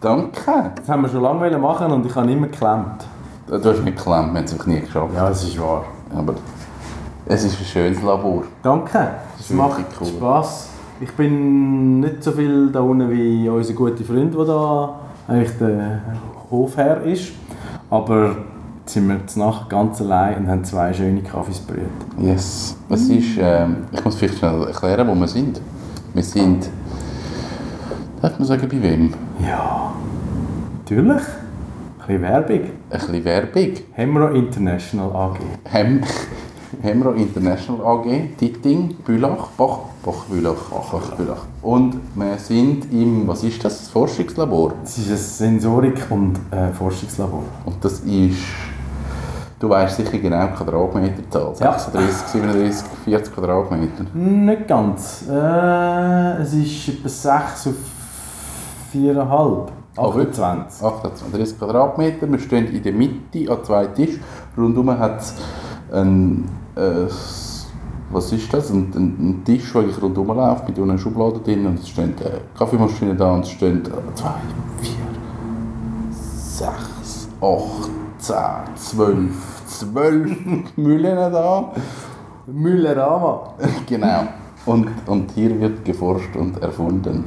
Danke. 0.00 0.72
Das 0.76 0.88
haben 0.88 1.02
wir 1.02 1.08
schon 1.08 1.22
lange 1.22 1.58
machen 1.58 1.90
und 1.90 2.04
ich 2.04 2.14
habe 2.14 2.30
immer 2.30 2.48
geklemmt. 2.48 3.06
Du 3.46 3.54
hast 3.54 3.82
nicht 3.82 3.96
geklemmt, 3.96 4.32
wir 4.32 4.38
haben 4.38 4.44
es 4.44 4.52
einfach 4.52 4.66
nie 4.66 4.80
geschafft. 4.80 5.14
Ja, 5.14 5.28
das 5.28 5.44
ist 5.44 5.60
wahr. 5.60 5.84
Aber 6.14 6.34
es 7.26 7.44
ist 7.44 7.58
ein 7.58 7.64
schönes 7.64 8.02
Labor. 8.02 8.44
Danke. 8.62 9.08
Es 9.38 9.50
macht 9.50 9.84
cool. 10.00 10.06
Spass. 10.06 10.70
Ich 11.00 11.12
bin 11.12 12.00
nicht 12.00 12.22
so 12.22 12.32
viel 12.32 12.70
da 12.70 12.80
unten 12.80 13.10
wie 13.10 13.48
unser 13.48 13.74
guter 13.74 14.04
Freund, 14.04 14.34
der 14.34 14.44
da 14.44 15.00
eigentlich 15.28 15.58
der 15.58 16.00
Hofherr 16.50 17.02
ist. 17.02 17.32
Aber 17.90 18.36
jetzt 18.80 18.94
sind 18.94 19.08
wir 19.08 19.16
jetzt 19.16 19.36
Nacht 19.36 19.68
ganz 19.68 20.00
allein 20.00 20.38
und 20.38 20.48
haben 20.48 20.64
zwei 20.64 20.92
schöne 20.92 21.22
Kaffees 21.22 21.60
brüht. 21.60 21.80
Yes. 22.18 22.76
Es 22.88 23.08
ist, 23.08 23.38
ähm, 23.38 23.84
ich 23.92 24.04
muss 24.04 24.14
vielleicht 24.16 24.38
schnell 24.38 24.62
erklären, 24.62 25.06
wo 25.08 25.14
wir 25.14 25.28
sind. 25.28 25.60
Wir 26.14 26.22
sind, 26.22 26.70
darf 28.26 28.38
man 28.38 28.48
sagen, 28.48 28.68
bei 28.68 28.82
wem? 28.82 29.14
Ja, 29.40 29.92
natürlich. 30.78 31.22
Ein 31.98 32.06
bisschen 32.06 32.22
Werbung. 32.22 32.60
Ein 32.60 32.70
bisschen 32.90 33.24
Werbung. 33.24 33.72
Hemro 33.92 34.28
International 34.28 35.14
AG. 35.14 35.38
Hem, 35.64 36.02
Hemro 36.82 37.12
International 37.12 37.86
AG, 37.86 38.36
Titting, 38.36 38.96
Bülach, 39.04 39.48
Bach, 39.56 39.78
Bach, 40.04 40.24
Bülach, 40.28 40.70
Bach, 40.70 41.14
Bülach. 41.16 41.44
Und 41.62 42.00
wir 42.14 42.38
sind 42.38 42.92
im, 42.92 43.28
was 43.28 43.44
ist 43.44 43.64
das, 43.64 43.88
Forschungslabor. 43.88 44.74
Es 44.82 44.98
ist 44.98 45.10
ein 45.10 45.60
Sensorik- 45.60 46.10
und 46.10 46.36
äh, 46.50 46.72
Forschungslabor. 46.72 47.44
Und 47.64 47.84
das 47.84 48.00
ist, 48.00 48.38
du 49.60 49.68
weißt 49.68 49.96
sicher 49.98 50.18
genau 50.18 50.48
die 50.48 50.52
Quadratmeterzahl. 50.54 51.54
Ja. 51.60 51.78
36, 51.78 52.26
37, 52.26 52.86
40 53.04 53.34
Quadratmeter. 53.34 54.04
Nicht 54.14 54.66
ganz. 54.66 55.24
Äh, 55.30 56.42
es 56.42 56.52
ist 56.54 56.88
etwa 56.88 57.08
6 57.08 57.68
auf 57.68 57.95
4,5. 58.96 59.68
Ah, 59.96 60.14
wirklich? 60.14 60.38
28. 60.38 60.82
38 60.84 61.58
Quadratmeter. 61.58 62.30
Wir 62.30 62.38
stehen 62.38 62.66
in 62.66 62.82
der 62.82 62.92
Mitte 62.92 63.50
an 63.50 63.64
zwei 63.64 63.86
Tischen. 63.86 64.20
Rundum 64.56 64.90
hat 64.98 65.20
es 65.20 65.34
ein, 65.92 66.44
äh, 66.74 67.06
was 68.10 68.32
ist 68.32 68.52
das? 68.52 68.70
Ein, 68.70 68.92
ein, 68.94 69.16
ein 69.20 69.42
Tisch, 69.44 69.72
der 69.72 69.82
eigentlich 69.82 70.00
rundum 70.00 70.28
läuft, 70.28 70.68
mit 70.68 70.78
einer 70.78 70.98
Schublade 70.98 71.40
drin. 71.40 71.66
Und 71.66 71.80
es 71.80 71.88
stehen 71.88 72.14
äh, 72.20 72.40
Kaffeemaschinen 72.58 73.16
da 73.16 73.34
und 73.34 73.44
es 73.44 73.50
stehen 73.50 73.82
äh, 73.86 74.14
zwei, 74.14 74.34
vier, 74.80 74.94
sechs, 76.10 77.28
acht, 77.40 77.90
zehn, 78.18 78.76
zwölf, 78.76 79.62
zwölf 79.66 80.36
Müllen 80.76 81.32
da. 81.32 81.72
Müllerama. 82.46 83.54
genau. 83.86 84.28
Und, 84.66 84.88
und 85.06 85.30
hier 85.32 85.58
wird 85.60 85.84
geforscht 85.84 86.34
und 86.36 86.60
erfunden. 86.62 87.24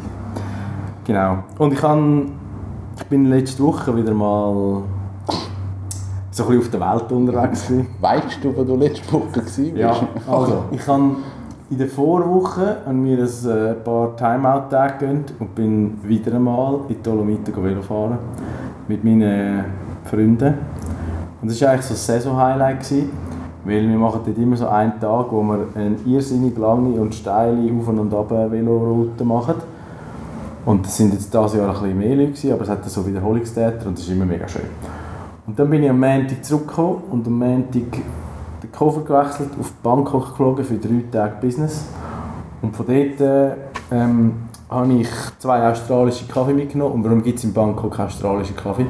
Genau. 1.10 1.40
Und 1.58 1.74
ich, 1.74 1.80
kann, 1.80 2.34
ich 2.96 3.04
bin 3.06 3.26
letzte 3.26 3.64
Woche 3.64 3.98
wieder 3.98 4.14
mal 4.14 4.84
so 6.30 6.44
ein 6.44 6.50
bisschen 6.50 6.60
auf 6.60 6.70
der 6.70 6.80
Welt 6.82 7.12
unterwegs. 7.12 7.68
gewesen. 7.68 7.88
Weißt 8.00 8.44
du, 8.44 8.56
wo 8.56 8.64
du 8.64 8.76
letzte 8.76 9.12
Woche 9.12 9.38
warst? 9.38 9.58
Ja, 9.58 9.96
also 10.30 10.66
ich 10.70 10.88
habe 10.88 11.16
in 11.72 11.78
der 11.80 11.88
Vorwoche 11.88 12.78
an 12.86 13.02
mir 13.02 13.18
ein 13.18 13.50
äh, 13.50 13.74
paar 13.74 14.16
Timeout-Tage 14.16 15.00
gegönnt 15.00 15.34
und 15.40 15.56
bin 15.56 15.98
wieder 16.04 16.36
einmal 16.36 16.82
in 16.88 16.96
die 16.96 17.02
Dolomiten 17.02 17.56
Velo 17.56 17.82
fahren 17.82 18.20
mit 18.88 19.04
meinen 19.04 19.66
Freunden. 20.04 20.54
Und 21.42 21.50
das 21.50 21.60
war 21.60 21.70
eigentlich 21.70 21.86
so 21.88 21.96
ein 21.96 21.98
Saison-Highlight, 21.98 22.94
weil 23.66 23.90
wir 23.90 23.98
machen 23.98 24.22
dort 24.24 24.38
immer 24.38 24.58
so 24.58 24.68
einen 24.68 25.00
Tag, 25.00 25.26
wo 25.32 25.42
wir 25.42 25.70
eine 25.74 25.96
irrsinnig 26.06 26.56
lange 26.56 27.02
und 27.02 27.16
steile 27.16 27.58
Auf- 27.74 27.88
und 27.88 28.14
Ab-Veloroute 28.14 29.26
machen. 29.26 29.56
Und 30.70 30.86
das 30.86 30.98
sind 30.98 31.14
jetzt 31.14 31.34
dieses 31.34 31.54
Jahr 31.56 31.68
ein 31.68 31.82
bisschen 31.82 31.98
mehr 31.98 32.16
Leute, 32.16 32.54
aber 32.54 32.62
es 32.62 32.70
hat 32.70 32.88
so 32.88 33.08
Wiederholungstäter 33.08 33.88
und 33.88 33.98
das 33.98 34.06
ist 34.06 34.12
immer 34.12 34.26
mega 34.26 34.48
schön. 34.48 34.70
Und 35.48 35.58
dann 35.58 35.68
bin 35.68 35.82
ich 35.82 35.90
am 35.90 36.00
Montag 36.00 36.46
zurückgekommen 36.46 37.06
und 37.10 37.26
am 37.26 37.40
Montag 37.40 37.92
den 37.92 38.72
Koffer 38.72 39.02
gewechselt, 39.02 39.50
auf 39.60 39.72
Bangkok 39.82 40.30
geflogen 40.30 40.64
für 40.64 40.76
drei 40.76 41.04
Tage 41.12 41.38
Business. 41.42 41.86
Und 42.62 42.76
von 42.76 42.86
dort 42.86 43.20
äh, 43.20 43.56
ähm, 43.92 44.34
habe 44.70 44.94
ich 44.94 45.10
zwei 45.40 45.68
australische 45.68 46.28
Kaffee 46.28 46.54
mitgenommen. 46.54 46.94
Und 46.94 47.04
warum 47.04 47.24
gibt 47.24 47.40
es 47.40 47.46
in 47.46 47.52
Bangkok 47.52 48.00
australische 48.00 48.54
Kaffee? 48.54 48.86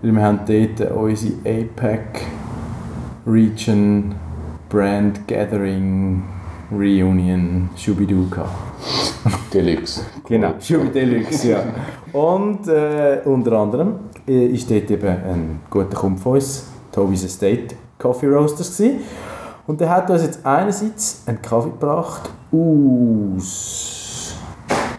Weil 0.00 0.12
wir 0.12 0.22
haben 0.22 0.40
dort 0.46 0.90
unsere 0.92 1.34
APEC 1.40 2.22
Region 3.26 4.14
Brand 4.70 5.28
Gathering 5.28 6.22
Reunion 6.72 7.68
Shubidu 7.76 8.30
gehabt. 8.30 8.67
Deluxe. 9.52 10.02
Genau, 10.26 10.54
Schubi 10.60 10.90
Deluxe, 10.90 11.48
ja. 11.48 11.62
Und 12.12 12.66
äh, 12.68 13.20
unter 13.24 13.52
anderem 13.52 13.94
äh, 14.26 14.46
ist 14.46 14.70
dort 14.70 14.90
eben 14.90 15.08
ein 15.08 15.60
guter 15.70 15.96
Kumpel 15.96 16.22
von 16.22 16.32
uns, 16.34 16.66
Toby's 16.92 17.24
Estate 17.24 17.76
Coffee 17.98 18.26
Roasters 18.26 18.76
gewesen. 18.76 19.00
Und 19.66 19.80
der 19.80 19.90
hat 19.90 20.08
uns 20.10 20.22
jetzt 20.22 20.44
einerseits 20.46 21.22
einen 21.26 21.42
Kaffee 21.42 21.70
gebracht 21.70 22.30
aus 22.50 24.36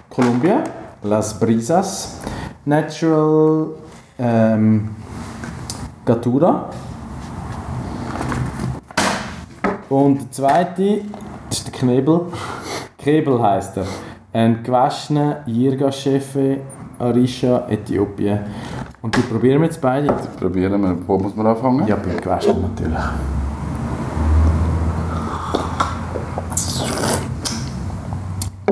Kolumbien, 0.09 0.63
Las 1.03 1.40
Brisas, 1.40 2.17
Natural 2.66 3.67
ähm, 4.19 4.90
Gatura. 6.06 6.69
Und 9.90 10.19
der 10.19 10.31
zweite 10.31 11.01
das 11.50 11.57
ist 11.57 11.67
der 11.67 11.79
Knebel. 11.79 12.22
Krebel 13.00 13.41
heisst 13.41 13.75
er. 13.75 13.85
Ein 14.31 14.62
gewaschener 14.63 15.44
Jirga-Chefe 15.47 16.62
Arisha, 17.00 17.66
Äthiopien. 17.69 18.40
Und 19.01 19.16
die 19.16 19.22
probieren 19.22 19.62
wir 19.62 19.67
jetzt 19.67 19.81
beide. 19.81 20.13
Probieren 20.38 20.81
wir, 20.81 21.07
wo 21.07 21.17
muss 21.17 21.35
man 21.35 21.47
anfangen? 21.47 21.88
Ja, 21.88 21.95
beim 21.95 22.17
gewaschen 22.17 22.62
natürlich. 22.62 22.97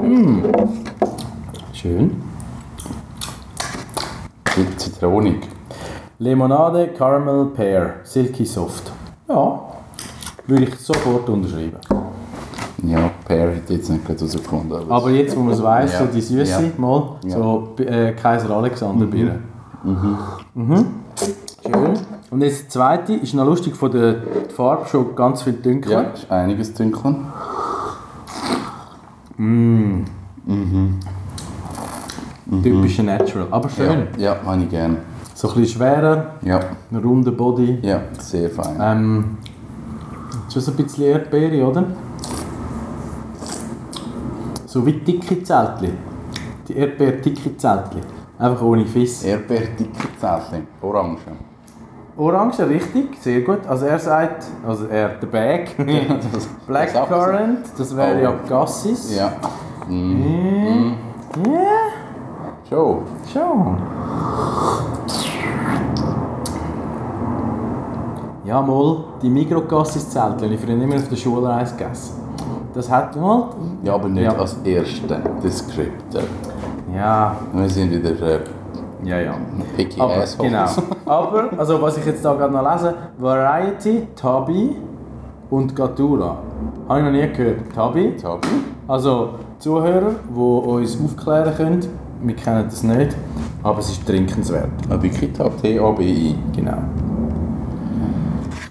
Mm. 0.01 0.43
Schön. 1.73 2.21
Mit 4.57 4.79
Zitronik. 4.79 5.47
Limonade, 6.19 6.89
Caramel, 6.89 7.45
Pear, 7.55 7.95
Silky 8.03 8.45
Soft. 8.45 8.91
Ja, 9.29 9.59
würde 10.45 10.65
ich 10.65 10.75
sofort 10.75 11.29
unterschreiben. 11.29 11.77
Ja, 12.83 13.11
Pear 13.27 13.49
hätte 13.51 13.73
ich 13.73 13.79
jetzt 13.79 13.89
nicht 13.89 14.07
herausgefunden. 14.07 14.71
aber- 14.71 14.95
Aber 14.95 15.09
jetzt, 15.09 15.35
wo 15.35 15.41
man 15.41 15.53
es 15.53 15.61
weiss, 15.61 15.91
Ja. 15.93 15.99
so 15.99 16.05
die 16.05 16.21
Süße, 16.21 16.51
Ja. 16.63 16.69
mal, 16.77 17.15
Ja. 17.25 17.35
so 17.37 17.75
äh, 17.79 18.13
Kaiser 18.13 18.49
Alexander 18.55 19.05
Bier. 19.05 19.39
Mhm. 19.83 20.17
Schön. 20.55 20.85
Und 22.29 22.41
jetzt 22.41 22.63
der 22.63 22.69
zweite 22.69 23.13
ist 23.13 23.33
noch 23.33 23.45
lustig 23.45 23.75
von 23.75 23.91
der 23.91 24.15
Farbe 24.55 24.85
schon 24.87 25.15
ganz 25.15 25.41
viel 25.43 25.53
Ja, 25.55 25.61
dunkler. 25.61 26.13
ist 26.13 26.31
einiges 26.31 26.73
dunkeln. 26.73 27.25
Typische 32.63 33.03
Natural. 33.03 33.47
Aber 33.51 33.69
schön. 33.69 34.07
Ja, 34.17 34.35
ja 34.35 34.37
habe 34.45 34.61
ich 34.63 34.69
gern. 34.69 34.97
So 35.33 35.49
ein 35.49 35.55
bisschen 35.55 35.77
schwerer, 35.79 36.31
Ja, 36.41 36.59
ein 36.91 36.97
runder 36.97 37.31
Body. 37.31 37.77
ja, 37.81 37.99
sehr 38.19 38.49
fein. 38.49 38.77
Ähm, 38.81 39.37
schon 40.51 40.61
so 40.61 40.71
ein 40.71 40.77
bisschen 40.77 41.03
Erdbeere, 41.03 41.63
oder? 41.67 41.83
So 44.77 44.85
wie 44.85 44.93
dicke 44.93 45.41
Zeltli. 45.41 45.89
Die 46.67 46.77
Erdbeer-dicke 46.77 47.57
Zeltli. 47.57 47.99
Einfach 48.37 48.61
ohne 48.61 48.85
Fiss. 48.85 49.23
Erdbeerdicke 49.23 50.07
Zählchen. 50.21 50.67
Orange. 50.83 51.31
Orange, 52.15 52.59
richtig, 52.69 53.17
sehr 53.19 53.41
gut. 53.41 53.65
Also 53.67 53.87
er 53.87 53.97
sagt, 53.97 54.45
also 54.67 54.85
er, 54.85 55.09
der 55.09 55.25
Bag, 55.25 55.69
Blackcurrant, 56.67 57.65
das 57.77 57.97
wäre 57.97 58.21
ja 58.21 58.29
Oh. 58.29 58.47
Cassis. 58.47 59.17
Ja. 59.17 59.31
Mm. 59.89 60.93
Ja, 61.51 62.69
Schon. 62.69 62.99
schon. 63.33 63.77
Ja, 68.45 68.61
mal, 68.61 69.05
die 69.23 69.29
Mikro-Cassis-Zeltchen, 69.31 70.51
ich 70.51 70.59
früher 70.59 70.79
immer 70.79 70.97
auf 70.97 71.09
der 71.09 71.15
Schulreise 71.15 71.75
gegessen. 71.75 72.26
Das 72.77 72.91
hat 72.91 73.15
mal... 73.15 73.49
Ja, 73.83 73.95
aber 73.95 74.07
nicht 74.07 74.23
Ja. 74.23 74.33
als 74.37 74.55
erste 74.63 75.19
Descriptor. 75.43 76.21
Ja, 76.95 77.35
Wir 77.51 77.67
sind 77.67 77.89
wieder 77.89 78.11
äh, 78.11 78.39
Ja, 79.03 79.19
ja. 79.19 79.33
Picky 79.75 79.99
Aber, 79.99 80.17
Assholes. 80.17 80.51
genau. 80.51 80.65
Aber, 81.11 81.49
also 81.57 81.81
was 81.81 81.97
ich 81.97 82.05
jetzt 82.05 82.23
da 82.23 82.35
gerade 82.35 82.53
noch 82.53 82.61
lese, 82.71 82.93
Variety, 83.17 84.07
Tabi 84.15 84.75
und 85.49 85.75
Gatura. 85.75 86.37
Habe 86.87 86.99
ich 86.99 87.05
noch 87.05 87.11
nie 87.13 87.27
gehört. 87.33 87.61
Tabi, 87.73 88.15
Tabi. 88.15 88.47
also 88.87 89.29
Zuhörer, 89.57 90.11
die 90.29 90.39
uns 90.39 90.99
aufklären 91.03 91.55
können, 91.55 91.79
wir 92.21 92.35
kennen 92.35 92.65
das 92.69 92.83
nicht, 92.83 93.15
aber 93.63 93.79
es 93.79 93.89
ist 93.89 94.05
trinkenswert. 94.05 94.69
Ah, 94.87 95.01
wirklich. 95.01 95.31
T-A-B-I. 95.33 96.35
Genau. 96.55 96.77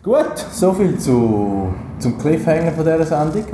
Gut, 0.05 0.39
soviel 0.53 0.97
zu, 0.97 1.67
zum 1.99 2.19
Cliffhanger 2.19 2.73
von 2.73 2.85
dieser 2.85 3.05
Sendung. 3.05 3.45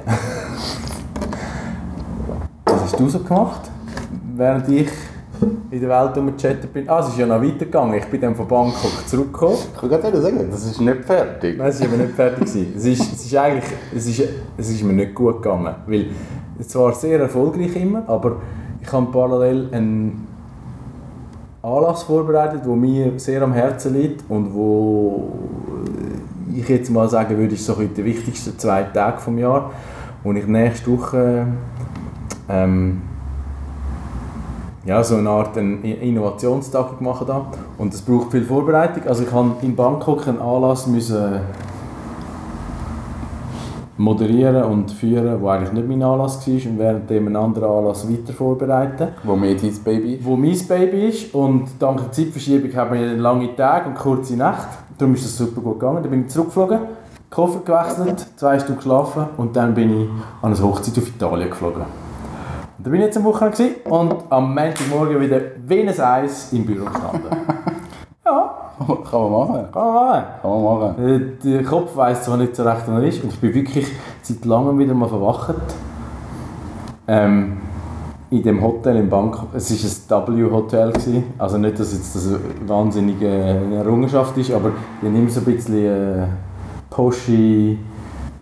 Was 2.64 2.82
hast 2.82 2.98
du 2.98 3.08
so 3.08 3.20
gemacht, 3.20 3.70
während 4.36 4.68
ich 4.68 4.88
in 5.70 5.80
der 5.80 5.88
Welt 5.88 6.16
umgechattet 6.16 6.72
bin? 6.72 6.88
Ah, 6.88 7.00
es 7.00 7.08
ist 7.08 7.18
ja 7.18 7.26
noch 7.26 7.42
weitergegangen. 7.42 7.94
Ich 7.94 8.06
bin 8.06 8.20
dann 8.20 8.34
von 8.34 8.46
Bangkok 8.46 9.06
zurückgekommen. 9.06 9.56
Ich 9.72 9.80
kann 9.80 9.88
gerade 9.88 10.20
sagen, 10.20 10.48
das 10.50 10.64
ist 10.64 10.80
nicht 10.80 11.04
fertig. 11.04 11.58
Nein, 11.58 11.68
es 11.68 11.80
war 11.80 11.88
aber 11.88 11.96
nicht 11.96 12.14
fertig. 12.14 12.42
Es 12.76 12.84
ist, 12.84 13.12
es 13.12 13.24
ist 13.24 13.36
eigentlich, 13.36 13.64
es 13.94 14.06
ist, 14.06 14.22
es 14.56 14.70
ist 14.70 14.82
mir 14.82 14.92
nicht 14.92 15.14
gut 15.14 15.42
gegangen. 15.42 15.74
Weil 15.86 16.06
es 16.58 16.74
war 16.74 16.92
sehr 16.94 17.20
erfolgreich 17.20 17.74
immer, 17.76 18.08
aber 18.08 18.36
ich 18.80 18.92
habe 18.92 19.06
parallel 19.10 19.68
einen 19.72 20.26
Anlass 21.62 22.02
vorbereitet, 22.02 22.62
der 22.66 22.74
mir 22.74 23.18
sehr 23.18 23.42
am 23.42 23.52
Herzen 23.52 23.94
liegt 23.94 24.28
und 24.28 24.52
wo 24.52 25.32
ich 26.54 26.68
jetzt 26.68 26.90
mal 26.90 27.08
sagen 27.08 27.36
würde, 27.36 27.54
ist 27.54 27.64
so 27.64 27.74
bisschen 27.74 27.94
der 27.94 28.04
wichtigste 28.04 28.56
zwei 28.56 28.82
Tage 28.84 29.18
vom 29.20 29.38
Jahr, 29.38 29.70
wo 30.22 30.32
ich 30.32 30.46
nächste 30.46 30.90
Woche 30.90 31.46
ähm, 32.48 33.02
ja, 34.84 35.02
so 35.04 35.16
eine 35.16 35.30
Art 35.30 35.56
Innovationstag 35.56 36.98
gemacht 36.98 37.28
habe. 37.28 37.46
Und 37.78 37.94
das 37.94 38.02
braucht 38.02 38.32
viel 38.32 38.44
Vorbereitung. 38.44 39.04
Also 39.06 39.22
ich 39.22 39.32
habe 39.32 39.52
in 39.62 39.76
Bangkok 39.76 40.26
einen 40.26 40.40
Anlass 40.40 40.86
müssen 40.86 41.40
moderieren 43.96 44.64
und 44.64 44.90
führen, 44.90 45.40
wo 45.40 45.48
eigentlich 45.48 45.72
nicht 45.72 45.88
mein 45.88 46.02
Anlass 46.02 46.46
war 46.46 46.54
und 46.54 46.78
währenddem 46.78 47.26
einen 47.26 47.36
anderen 47.36 47.70
Anlass 47.70 48.10
weiter 48.10 48.32
vorbereiten. 48.32 49.08
Wo 49.22 49.36
mir 49.36 49.56
dein 49.56 49.74
Baby 49.84 50.18
Wo 50.22 50.36
mein 50.36 50.58
Baby 50.66 51.08
ist 51.08 51.34
und 51.34 51.68
dank 51.78 51.98
der 51.98 52.12
Zeitverschiebung 52.12 52.74
haben 52.74 52.94
wir 52.94 53.16
lange 53.16 53.54
Tage 53.54 53.88
und 53.88 53.94
kurze 53.94 54.36
Nacht. 54.36 54.68
Darum 54.98 55.14
ist 55.14 55.24
das 55.24 55.36
super 55.36 55.60
gut 55.60 55.80
gegangen. 55.80 56.02
Dann 56.02 56.10
bin 56.10 56.22
ich 56.22 56.28
zurückgeflogen, 56.28 56.80
Koffer 57.30 57.60
gewechselt, 57.60 58.26
zwei 58.36 58.58
Stunden 58.58 58.76
geschlafen 58.76 59.26
und 59.36 59.56
dann 59.56 59.74
bin 59.74 60.02
ich 60.02 60.08
an 60.42 60.52
eine 60.52 60.62
Hochzeit 60.62 60.96
auf 60.98 61.08
Italien 61.08 61.50
geflogen. 61.50 61.82
Und 62.78 62.86
da 62.86 62.90
bin 62.90 63.00
ich 63.00 63.06
jetzt 63.06 63.16
am 63.16 63.24
Wochenende 63.24 63.76
und 63.88 64.16
am 64.30 64.54
Montagmorgen 64.54 65.20
wieder 65.20 65.40
wie 65.66 65.80
ein 65.80 66.00
Eis 66.00 66.52
im 66.52 66.66
Büro 66.66 66.84
gestanden. 66.86 67.30
Kann 69.10 69.20
man 69.20 69.32
machen. 69.32 69.66
kann 69.72 69.84
man 69.84 69.94
machen. 69.94 70.24
Kann 70.42 70.50
man 70.50 70.64
machen. 70.64 71.08
Äh, 71.44 71.48
Der 71.48 71.64
Kopf 71.64 71.96
weiss 71.96 72.24
zwar 72.24 72.36
nicht 72.36 72.56
so 72.56 72.62
recht, 72.62 72.82
wo 72.86 72.92
er 72.92 73.04
ist. 73.04 73.22
Und 73.22 73.32
ich 73.32 73.40
bin 73.40 73.54
wirklich 73.54 73.86
seit 74.22 74.44
langem 74.44 74.78
wieder 74.78 74.94
mal 74.94 75.08
verwacht. 75.08 75.54
Ähm, 77.08 77.58
in 78.32 78.42
dem 78.42 78.62
Hotel 78.62 78.96
in 78.96 79.10
Bangkok. 79.10 79.48
Es 79.54 79.70
war 80.10 80.20
ein 80.26 80.36
W-Hotel. 80.36 80.92
Also 81.38 81.58
nicht, 81.58 81.78
dass 81.78 81.92
jetzt 81.92 82.14
das 82.14 82.28
eine 82.28 82.38
wahnsinnige 82.66 83.28
Errungenschaft 83.28 84.36
ist, 84.38 84.50
aber 84.52 84.72
die 85.00 85.06
haben 85.06 85.16
immer 85.16 85.28
so 85.30 85.40
ein 85.40 85.44
bisschen 85.44 85.84
äh, 85.84 86.26
poshy 86.88 87.78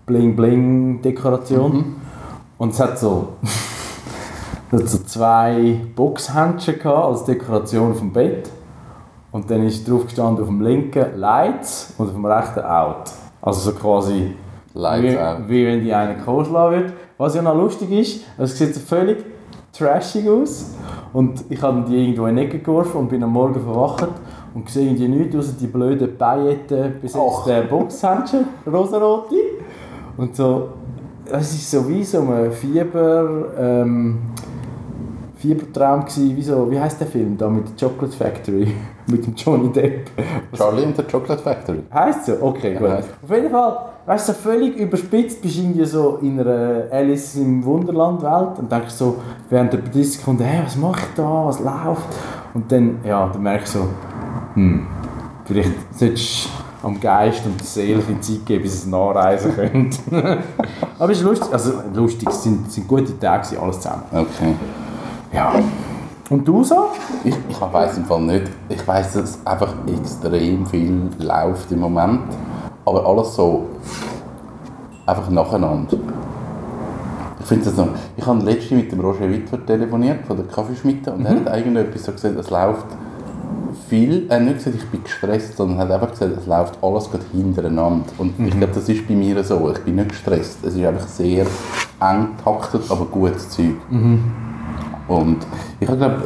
Bling-Bling-Dekoration. 0.06 1.96
Und 2.58 2.72
es 2.72 2.78
hat 2.78 2.98
so, 3.00 3.30
es 4.70 4.80
hat 4.80 4.88
so 4.88 4.98
zwei 4.98 5.80
Boxhändchen 5.96 6.86
als 6.86 7.24
Dekoration 7.24 7.94
vom 7.94 8.12
Bett. 8.12 8.48
Und 9.32 9.50
dann 9.50 9.64
ist 9.66 9.88
drauf 9.88 10.04
gestanden 10.04 10.42
auf 10.42 10.48
dem 10.48 10.60
linken 10.60 11.16
Lights 11.16 11.94
und 11.98 12.08
auf 12.08 12.14
dem 12.14 12.24
rechten 12.24 12.60
Out. 12.60 13.10
Also 13.40 13.70
so 13.70 13.76
quasi 13.76 14.34
Lights 14.74 15.02
wie, 15.02 15.18
out. 15.18 15.38
wie 15.48 15.66
wenn 15.66 15.82
die 15.82 15.94
eine 15.94 16.16
koschlagen 16.18 16.80
wird. 16.80 16.92
Was 17.16 17.34
ja 17.34 17.42
noch 17.42 17.54
lustig 17.54 17.90
ist, 17.92 18.24
es 18.38 18.58
sieht 18.58 18.74
so 18.74 18.80
völlig 18.80 19.24
trashig 19.72 20.28
aus. 20.28 20.74
Und 21.12 21.44
ich 21.48 21.60
habe 21.62 21.84
die 21.88 21.96
irgendwo 21.96 22.26
in 22.26 22.36
die 22.36 22.42
Ecke 22.42 22.58
geworfen 22.58 22.98
und 22.98 23.08
bin 23.08 23.22
am 23.22 23.32
Morgen 23.32 23.60
verwacht 23.60 24.08
und 24.54 24.68
sehe 24.68 24.86
irgendwie 24.86 25.08
nichts 25.08 25.36
außer 25.36 25.54
die 25.60 25.66
blöden 25.66 26.16
Pailletten 26.16 27.00
besetzten 27.00 27.68
Boxhändchen, 27.68 28.44
rosarote. 28.66 29.36
Und 30.16 30.34
so, 30.34 30.70
es 31.30 31.52
ist 31.52 31.70
so 31.70 31.88
wie 31.88 32.02
so 32.02 32.20
ein 32.20 32.50
Fieber... 32.50 33.44
Ähm, 33.56 34.18
Fiebertraum 35.40 36.04
gsi, 36.04 36.36
wie, 36.36 36.42
so, 36.42 36.70
wie 36.70 36.78
heißt 36.78 37.00
der 37.00 37.06
Film 37.06 37.38
da 37.38 37.48
mit 37.48 37.80
der 37.80 37.88
Chocolate 37.88 38.14
Factory 38.14 38.74
mit 39.10 39.26
dem 39.26 39.34
Johnny 39.34 39.68
Depp? 39.70 40.10
Charlie 40.56 40.84
and 40.84 40.96
the 40.96 41.02
Chocolate 41.02 41.42
Factory. 41.42 41.80
Heißt 41.92 42.26
so? 42.26 42.32
Okay, 42.40 42.74
gut. 42.74 42.88
heisst- 42.90 43.08
Auf 43.22 43.30
jeden 43.30 43.50
Fall, 43.50 43.76
weißt 44.06 44.28
du, 44.28 44.32
so 44.32 44.38
völlig 44.38 44.76
überspitzt 44.76 45.42
bist 45.42 45.56
du 45.56 45.62
irgendwie 45.62 45.84
so 45.84 46.18
in 46.22 46.40
einer 46.40 46.84
Alice 46.90 47.36
im 47.36 47.64
Wunderland 47.64 48.22
Welt 48.22 48.58
und 48.58 48.70
denkst 48.70 48.90
so 48.94 49.16
während 49.48 49.72
der 49.72 49.80
30 49.80 50.12
Sekunden, 50.18 50.42
hey, 50.44 50.62
was 50.64 50.76
mache 50.76 51.00
ich 51.00 51.14
da, 51.16 51.46
was 51.46 51.58
läuft? 51.60 52.06
Und 52.54 52.70
dann, 52.72 52.98
ja, 53.04 53.28
dann 53.32 53.42
merkst 53.42 53.74
du 53.74 53.78
so, 53.80 53.84
hm, 54.54 54.86
vielleicht 55.44 55.70
solltest 55.96 56.46
du 56.46 56.86
am 56.86 56.98
Geist 56.98 57.44
und 57.44 57.58
der 57.60 57.66
Seele 57.66 57.98
bisschen 57.98 58.22
Zeit 58.22 58.46
geben, 58.46 58.62
bis 58.62 58.82
sie 58.84 58.90
nachreisen 58.90 59.54
können. 59.54 59.90
Aber 60.98 61.12
es 61.12 61.18
ist 61.18 61.24
lustig, 61.24 61.52
also 61.52 61.72
lustig, 61.94 62.28
es 62.28 62.42
sind, 62.42 62.66
es 62.66 62.74
sind 62.74 62.88
gute 62.88 63.18
Tage, 63.18 63.60
alles 63.60 63.76
zusammen. 63.80 64.02
Okay. 64.12 64.54
Ja. 65.32 65.52
Und 66.30 66.46
du 66.46 66.62
so? 66.62 66.90
Ich, 67.24 67.34
ich 67.48 67.60
weiß 67.60 67.98
im 67.98 68.04
Fall 68.04 68.20
nicht. 68.22 68.44
Ich 68.68 68.86
weiß, 68.86 69.14
dass 69.14 69.44
einfach 69.44 69.74
extrem 69.86 70.64
viel 70.64 71.10
läuft 71.18 71.72
im 71.72 71.80
Moment. 71.80 72.22
Aber 72.84 73.04
alles 73.04 73.34
so 73.34 73.66
einfach 75.06 75.28
nacheinander. 75.28 75.96
Ich 77.40 77.46
finde 77.46 77.64
das 77.64 77.76
noch. 77.76 77.88
Ich 78.16 78.24
habe 78.24 78.44
letztens 78.44 78.82
mit 78.82 78.92
dem 78.92 79.00
Roger 79.00 79.28
Wittwer 79.28 79.66
telefoniert 79.66 80.24
von 80.24 80.36
der 80.36 80.46
Kaffeeschmiede 80.46 81.10
und 81.12 81.26
er 81.26 81.34
hat 81.34 81.56
irgendetwas 81.56 82.04
so 82.04 82.12
gesagt, 82.12 82.36
es 82.38 82.48
läuft 82.48 82.86
viel. 83.88 84.26
Er 84.28 84.36
hat 84.36 84.44
nicht 84.44 84.58
gesagt, 84.58 84.76
ich 84.76 84.88
bin 84.88 85.02
gestresst, 85.02 85.56
sondern 85.56 85.78
er 85.78 85.84
hat 85.84 85.92
einfach 85.94 86.10
gesagt, 86.12 86.36
es 86.38 86.46
läuft 86.46 86.78
alles 86.80 87.10
gerade 87.10 87.24
hintereinander. 87.32 88.06
Und 88.18 88.38
ich 88.38 88.56
glaube, 88.56 88.72
das 88.72 88.88
ist 88.88 89.08
bei 89.08 89.14
mir 89.14 89.42
so. 89.42 89.72
Ich 89.72 89.80
bin 89.80 89.96
nicht 89.96 90.10
gestresst. 90.10 90.64
Es 90.64 90.76
ist 90.76 90.84
einfach 90.84 91.08
sehr 91.08 91.44
eng 92.00 92.28
taktet, 92.44 92.88
aber 92.88 93.06
gutes 93.06 93.50
Zeug. 93.50 93.74
Und 95.10 95.38
ich 95.80 95.88
habe 95.88 95.98
glaube 95.98 96.22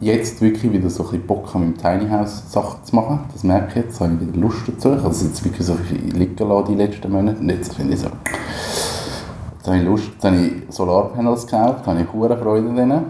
jetzt 0.00 0.40
wirklich 0.40 0.72
wieder 0.72 0.88
so 0.88 1.02
ein 1.02 1.10
bisschen 1.10 1.26
Bock 1.26 1.54
an 1.54 1.60
meinem 1.60 1.76
Tiny 1.76 2.08
House 2.08 2.50
Sachen 2.50 2.82
zu 2.82 2.96
machen. 2.96 3.20
Das 3.30 3.44
merke 3.44 3.68
ich 3.68 3.84
jetzt, 3.84 4.00
da 4.00 4.06
habe 4.06 4.14
ich 4.14 4.28
wieder 4.28 4.40
Lust 4.40 4.66
dazu. 4.66 4.92
Ich 4.92 4.98
habe 4.98 5.08
das 5.08 5.22
jetzt 5.22 5.44
wirklich 5.44 5.66
so 5.66 5.74
viel 5.74 5.98
liegen 6.16 6.48
lassen 6.48 6.72
die 6.72 6.74
letzten 6.74 7.12
Monate. 7.12 7.38
Und 7.38 7.50
jetzt 7.50 7.74
finde 7.74 7.92
ich 7.92 8.00
so, 8.00 8.06
jetzt 8.06 9.66
habe 9.66 9.76
ich 9.76 9.84
Lust, 9.84 10.04
jetzt 10.14 10.24
habe 10.24 10.36
ich 10.36 10.52
Solarpanels 10.74 11.46
gekauft, 11.46 11.86
habe 11.86 12.00
ich 12.00 12.12
hohe 12.14 12.34
Freude 12.34 12.74
dran. 12.74 13.04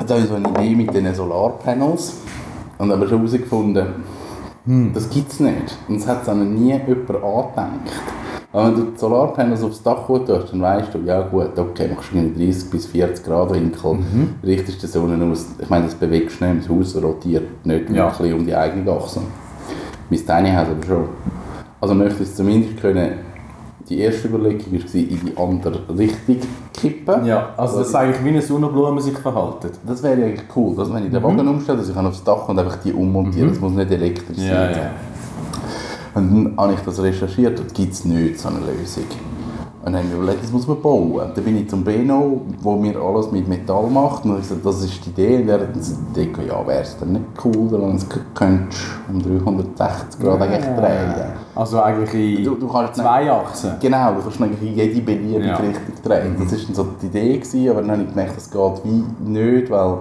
Jetzt 0.00 0.10
habe 0.12 0.20
ich 0.20 0.28
so 0.28 0.34
eine 0.36 0.48
Idee 0.48 0.76
mit 0.76 0.94
diesen 0.94 1.14
Solarpanels 1.16 2.18
und 2.78 2.92
habe 2.92 3.08
schon 3.08 3.18
herausgefunden, 3.18 3.86
das 4.94 5.10
gibt 5.10 5.32
es 5.32 5.40
nicht. 5.40 5.76
Und 5.88 5.96
es 5.96 6.06
hat 6.06 6.22
es 6.22 6.28
auch 6.28 6.36
noch 6.36 6.44
nie 6.44 6.74
jemand 6.74 7.10
angedenkt. 7.10 7.92
Aber 8.50 8.68
wenn 8.68 8.74
du 8.76 8.82
die 8.92 8.98
Solarpanels 8.98 9.62
aufs 9.62 9.82
Dach 9.82 10.06
tust, 10.06 10.28
dann 10.28 10.62
weißt 10.62 10.94
du, 10.94 10.98
ja 11.00 11.20
gut, 11.20 11.58
okay, 11.58 11.88
machst 11.94 12.12
du 12.12 12.16
irgendwie 12.16 12.46
30 12.46 12.70
bis 12.70 12.86
40 12.86 13.24
Grad 13.24 13.52
Winkel, 13.52 13.98
richtest 14.42 14.82
die 14.82 14.86
Sonne 14.86 15.22
aus. 15.30 15.46
Ich 15.58 15.68
meine, 15.68 15.84
das 15.84 15.94
bewegst 15.94 16.40
du 16.40 16.46
nicht, 16.46 16.64
das 16.64 16.68
Haus 16.70 17.02
rotiert 17.02 17.66
nicht 17.66 17.90
Ja. 17.90 18.06
wirklich 18.06 18.32
um 18.32 18.46
die 18.46 18.54
eigene 18.54 18.90
Achse. 18.90 19.20
Mein 20.08 20.26
Tiny 20.26 20.50
House 20.50 20.68
aber 20.70 20.86
schon. 20.86 21.04
Also 21.80 21.94
möchte 21.94 22.22
ich 22.22 22.28
es 22.30 22.36
zumindest 22.36 22.80
können, 22.80 23.10
die 23.88 24.00
erste 24.00 24.28
Überlegung 24.28 24.72
war, 24.72 24.94
in 24.94 25.20
die 25.26 25.36
andere 25.36 25.98
Richtung 25.98 26.36
kippen. 26.72 27.26
Ja, 27.26 27.50
also 27.56 27.78
das 27.78 27.88
ist 27.88 27.94
eigentlich 27.94 28.24
wie 28.24 28.30
eine 28.30 28.42
Sonnenblume 28.42 29.00
sich 29.00 29.16
verhalten. 29.18 29.70
Das 29.86 30.02
wäre 30.02 30.22
eigentlich 30.22 30.44
cool, 30.56 30.74
dass 30.74 30.92
wenn 30.92 31.04
ich 31.04 31.12
den 31.12 31.22
Wagen 31.22 31.46
umstelle, 31.48 31.78
dass 31.78 31.88
ich 31.90 31.96
aufs 31.96 32.24
Dach 32.24 32.48
und 32.48 32.58
einfach 32.58 32.76
die 32.76 32.92
ummontieren 32.94 33.50
Das 33.50 33.60
muss 33.60 33.72
nicht 33.72 33.90
elektrisch 33.90 34.38
sein. 34.38 34.74
Und 36.18 36.44
dann 36.46 36.56
habe 36.56 36.72
ich 36.74 36.80
das 36.80 37.00
recherchiert 37.02 37.60
und 37.60 37.72
gibt 37.74 37.92
es 37.92 38.04
nicht 38.04 38.38
so 38.40 38.48
eine 38.48 38.58
Lösung. 38.58 39.04
Und 39.84 39.92
dann 39.92 40.02
habe 40.02 40.04
ich 40.04 40.10
mir 40.10 40.22
überlegt, 40.22 40.42
das 40.42 40.52
muss 40.52 40.66
man 40.66 40.82
bauen. 40.82 41.12
Und 41.12 41.36
dann 41.36 41.44
bin 41.44 41.56
ich 41.56 41.70
zum 41.70 41.84
Beno, 41.84 42.40
wo 42.60 42.76
mir 42.76 43.00
alles 43.00 43.30
mit 43.30 43.48
Metall 43.48 43.86
macht. 43.88 44.24
Und 44.24 44.32
ich 44.34 44.40
gesagt, 44.42 44.66
das 44.66 44.82
ist 44.82 45.06
die 45.06 45.10
Idee. 45.10 45.36
Und 45.42 45.48
er 45.48 45.60
hat 45.60 45.72
gesagt, 45.72 46.00
ja, 46.46 46.66
wäre 46.66 46.82
es 46.82 46.96
dann 46.98 47.12
nicht 47.12 47.24
cool, 47.44 47.70
wenn 47.70 47.94
es 47.94 48.06
könntest 48.34 48.82
um 49.08 49.22
360 49.22 50.20
Grad 50.20 50.42
eigentlich 50.42 50.64
drehen. 50.64 51.14
Also 51.54 51.80
eigentlich 51.80 52.38
in 52.38 52.44
Du- 52.44 52.56
du 52.56 52.68
kannst 52.68 52.96
zwei 52.96 53.30
Achsen. 53.32 53.70
Genau, 53.80 54.14
du 54.14 54.22
kannst 54.22 54.42
eigentlich 54.42 54.62
in 54.70 54.76
jede 54.76 55.00
beliebige 55.00 55.46
Ja. 55.46 55.56
Richtung 55.56 55.94
drehen. 56.04 56.36
Das 56.38 56.52
war 56.52 56.58
dann 56.66 56.74
so 56.74 56.86
die 57.00 57.06
Idee, 57.06 57.38
gewesen, 57.38 57.70
aber 57.70 57.80
dann 57.80 57.90
habe 57.92 58.02
ich 58.02 58.08
gemerkt, 58.10 58.36
das 58.36 58.50
geht 58.50 58.84
wie 58.84 59.04
nicht, 59.30 59.70
weil 59.70 59.98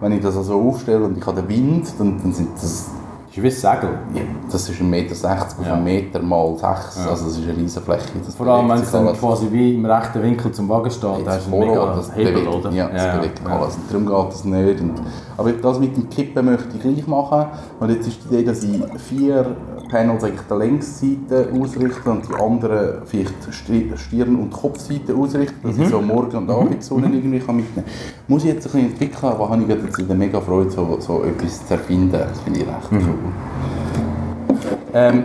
wenn 0.00 0.12
ich 0.12 0.20
das 0.22 0.36
also 0.36 0.54
aufstelle 0.60 1.04
und 1.04 1.18
ich 1.18 1.26
habe 1.26 1.42
den 1.42 1.48
Wind, 1.48 1.92
dann, 1.98 2.20
dann 2.22 2.32
sind 2.32 2.48
das 2.54 2.88
Das 3.34 3.38
ist 3.38 3.64
wie 3.64 3.68
ein 3.70 3.74
Segel. 3.80 3.90
ja, 4.14 4.20
das 4.50 4.68
ist 4.68 4.78
1,60 4.78 4.84
Meter 4.84 5.12
auf 5.60 5.66
Ja. 5.66 5.72
einen 5.72 5.84
Meter 5.84 6.22
mal 6.22 6.50
6, 6.54 6.62
Ja. 7.02 7.10
also 7.10 7.24
das 7.24 7.38
ist 7.38 7.48
eine 7.48 7.56
riesige 7.56 7.80
Fläche. 7.84 8.02
Vor 8.36 8.46
allem, 8.46 8.68
wenn 8.68 8.76
es 8.82 8.90
dann 8.90 9.06
alles. 9.06 9.18
quasi 9.20 9.46
wie 9.50 9.74
im 9.74 9.86
rechten 9.86 10.22
Winkel 10.22 10.52
zum 10.52 10.68
Wagen 10.68 10.90
steht, 10.90 11.18
Jetzt 11.18 11.28
hast 11.28 11.46
du 11.50 11.54
einen 11.56 11.68
mega 11.70 11.94
das 11.96 12.14
Hebel, 12.14 12.32
bewegt, 12.34 12.48
oder? 12.54 12.70
Ja, 12.72 12.88
das 12.88 13.16
bewegt 13.16 13.40
ja. 13.42 13.58
alles. 13.58 13.76
Und 13.76 13.90
darum 13.90 14.06
geht 14.24 14.32
das 14.34 14.44
nicht. 14.44 14.80
Und, 14.82 14.92
aber 15.38 15.52
das 15.52 15.78
mit 15.80 15.96
dem 15.96 16.10
Kippen 16.10 16.44
möchte 16.44 16.68
ich 16.76 16.82
gleich 16.82 17.06
machen. 17.06 17.46
Und 17.80 17.90
jetzt 17.90 18.06
ist 18.06 18.18
die 18.24 18.34
Idee, 18.34 18.44
dass 18.44 18.62
ich 18.64 18.82
vier 19.00 19.56
Panels 19.90 20.24
eigentlich 20.24 20.40
der 20.48 20.56
Längsseite 20.58 21.48
ausrichte 21.58 22.10
und 22.10 22.28
die 22.28 22.34
anderen 22.34 23.02
vielleicht 23.06 23.34
Sti- 23.50 23.92
Stirn- 23.96 24.36
und 24.36 24.50
Kopfseite 24.50 25.14
ausrichte, 25.14 25.54
dass 25.62 25.76
Mhm. 25.76 25.82
ich 25.82 25.88
so 25.88 26.00
Morgen- 26.02 26.36
und 26.36 26.50
Abendsonne 26.50 27.06
irgendwie 27.06 27.40
kann 27.40 27.56
mitnehmen 27.56 27.86
kann. 27.86 28.24
Muss 28.28 28.44
ich 28.44 28.50
jetzt 28.54 28.66
ein 28.66 28.72
bisschen 28.72 28.90
entwickeln, 28.92 29.32
aber 29.32 29.48
habe 29.50 29.62
ich 29.62 29.68
jetzt 29.68 29.98
wieder 29.98 30.14
mega 30.14 30.40
Freude, 30.40 30.70
so, 30.70 30.96
so 31.00 31.22
etwas 31.24 31.66
zu 31.66 31.74
erfinden. 31.74 32.12
Das 32.12 32.40
finde 32.40 32.60
ich 32.60 32.66
recht 32.66 32.92
Mhm. 32.92 33.21
Cool. 33.22 34.56
Ähm, 34.94 35.24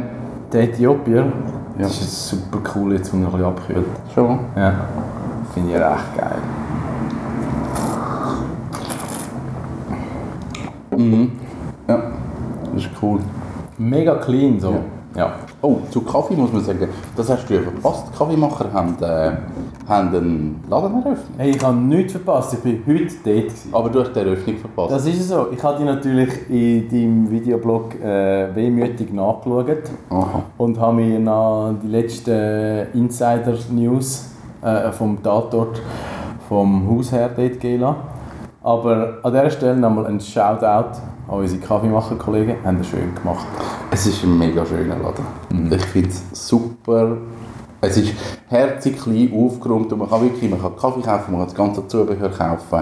der 0.54 0.63
Äthiopier, 0.63 1.25
Ja. 1.77 1.84
das 1.84 2.01
ist 2.01 2.27
super 2.30 2.60
cool, 2.75 2.94
jetzt 2.94 3.13
wo 3.13 3.18
er 3.18 3.25
ein 3.25 3.32
bisschen 3.32 3.46
abkühlt. 3.46 3.86
Schon? 4.13 4.39
Ja, 4.56 4.74
finde 5.54 5.70
ich 5.72 5.75
recht 5.75 6.18
geil. 6.18 6.42
Ja, 11.88 12.01
das 12.74 12.84
ist 12.84 12.89
cool. 13.01 13.20
Mega 13.77 14.16
clean 14.16 14.60
so. 14.60 14.72
Ja. 14.72 14.80
Ja. 15.17 15.33
Oh, 15.63 15.77
zu 15.89 16.01
Kaffee 16.01 16.36
muss 16.36 16.53
man 16.53 16.63
sagen, 16.63 16.88
das 17.15 17.27
hast 17.27 17.50
du 17.50 17.55
ja 17.55 17.62
verpasst. 17.62 18.05
Die 18.13 18.17
Kaffeemacher 18.17 18.71
haben, 18.71 18.95
äh, 19.01 19.31
haben 19.89 20.15
einen 20.15 20.63
Laden 20.69 20.93
eröffnet. 20.93 21.31
Hey, 21.39 21.50
ich 21.50 21.63
habe 21.63 21.75
nichts 21.75 22.12
verpasst, 22.12 22.53
ich 22.53 22.59
bin 22.59 22.83
heute 22.86 23.07
dort. 23.25 23.47
Gewesen. 23.47 23.69
Aber 23.74 23.89
du 23.89 24.00
hast 24.01 24.15
die 24.15 24.19
Eröffnung 24.19 24.57
verpasst. 24.57 24.91
Das 24.91 25.07
ist 25.07 25.27
so. 25.27 25.47
Ich 25.51 25.63
habe 25.63 25.79
die 25.79 25.86
natürlich 25.86 26.29
in 26.50 26.88
deinem 26.88 27.31
Videoblog 27.31 27.95
äh, 27.95 28.55
wehmütig 28.55 29.12
nachgeschaut 29.12 29.89
Aha. 30.12 30.43
und 30.59 30.79
habe 30.79 30.97
mir 30.97 31.17
noch 31.17 31.74
die 31.81 31.88
letzten 31.88 32.86
Insider-News 32.93 34.29
äh, 34.62 34.91
vom 34.91 35.24
Tatort 35.24 35.81
vom 36.47 36.88
Hausherr 36.91 37.29
dort 37.36 37.59
gehen 37.59 37.81
lassen. 37.81 38.16
Aber 38.67 39.19
an 39.24 39.31
dieser 39.31 39.50
Stelle 39.50 39.77
nochmal 39.77 40.07
ein 40.07 40.19
Shoutout 40.19 41.00
an 41.29 41.39
unsere 41.39 41.62
Kaffeemacher-Kollegen. 41.62 42.57
Haben 42.65 42.79
das 42.79 42.88
schön 42.88 43.15
gemacht. 43.15 43.45
Es 43.91 44.05
ist 44.05 44.25
ein 44.25 44.38
mega 44.38 44.65
schöner 44.65 44.97
Laden. 44.97 45.71
Ich 45.71 45.86
finde 45.86 46.09
es 46.09 46.47
super. 46.47 47.15
Es 47.79 47.95
ist 47.95 48.12
herzig 48.50 49.01
klein 49.01 49.31
aufgeräumt 49.33 49.93
und 49.93 50.00
man 50.00 50.09
kann 50.09 50.21
wirklich 50.21 50.51
man 50.51 50.62
kann 50.62 50.75
Kaffee 50.75 51.01
kaufen, 51.01 51.31
man 51.31 51.39
kann 51.39 51.47
das 51.47 51.55
ganze 51.55 51.88
Zubehör 51.88 52.29
kaufen, 52.29 52.81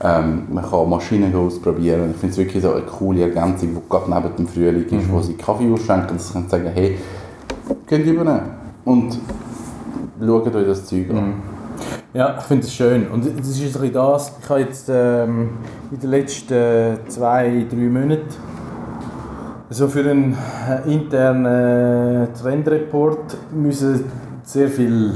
ähm, 0.00 0.46
man 0.50 0.64
kann 0.64 0.88
Maschinen 0.88 1.34
ausprobieren. 1.34 2.12
Ich 2.12 2.16
finde 2.16 2.32
es 2.32 2.38
wirklich 2.38 2.62
so 2.62 2.72
eine 2.72 2.82
coole 2.82 3.20
Ergänzung, 3.20 3.74
die 3.74 3.86
gerade 3.86 4.10
neben 4.10 4.34
dem 4.34 4.46
Frühling 4.46 4.98
ist, 4.98 5.12
wo 5.12 5.20
sie 5.20 5.34
Kaffee 5.34 5.70
ausschenken 5.70 6.12
und 6.12 6.22
sie 6.22 6.32
können 6.32 6.48
sagen, 6.48 6.70
hey, 6.72 6.96
geht 7.86 8.06
rüber 8.06 8.40
und 8.86 9.18
schaut 10.24 10.54
euch 10.54 10.66
das 10.66 10.86
Zeug 10.86 11.10
an. 11.10 11.57
Ja, 12.14 12.36
ich 12.38 12.44
finde 12.44 12.66
es 12.66 12.74
schön. 12.74 13.06
Und 13.08 13.24
das 13.24 13.48
ist 13.48 13.60
ein 13.60 13.72
bisschen 13.72 13.92
das. 13.92 14.32
Ich 14.42 14.48
habe 14.48 14.60
jetzt 14.60 14.88
ähm, 14.88 15.58
in 15.90 16.00
den 16.00 16.10
letzten 16.10 16.98
zwei, 17.08 17.66
drei 17.70 17.76
Monaten 17.76 18.26
so 19.70 19.86
für 19.88 20.00
einen 20.00 20.36
äh, 20.66 20.92
internen 20.92 22.32
Trendreport 22.34 23.36
müssen 23.52 24.04
sehr 24.42 24.68
viel, 24.68 25.12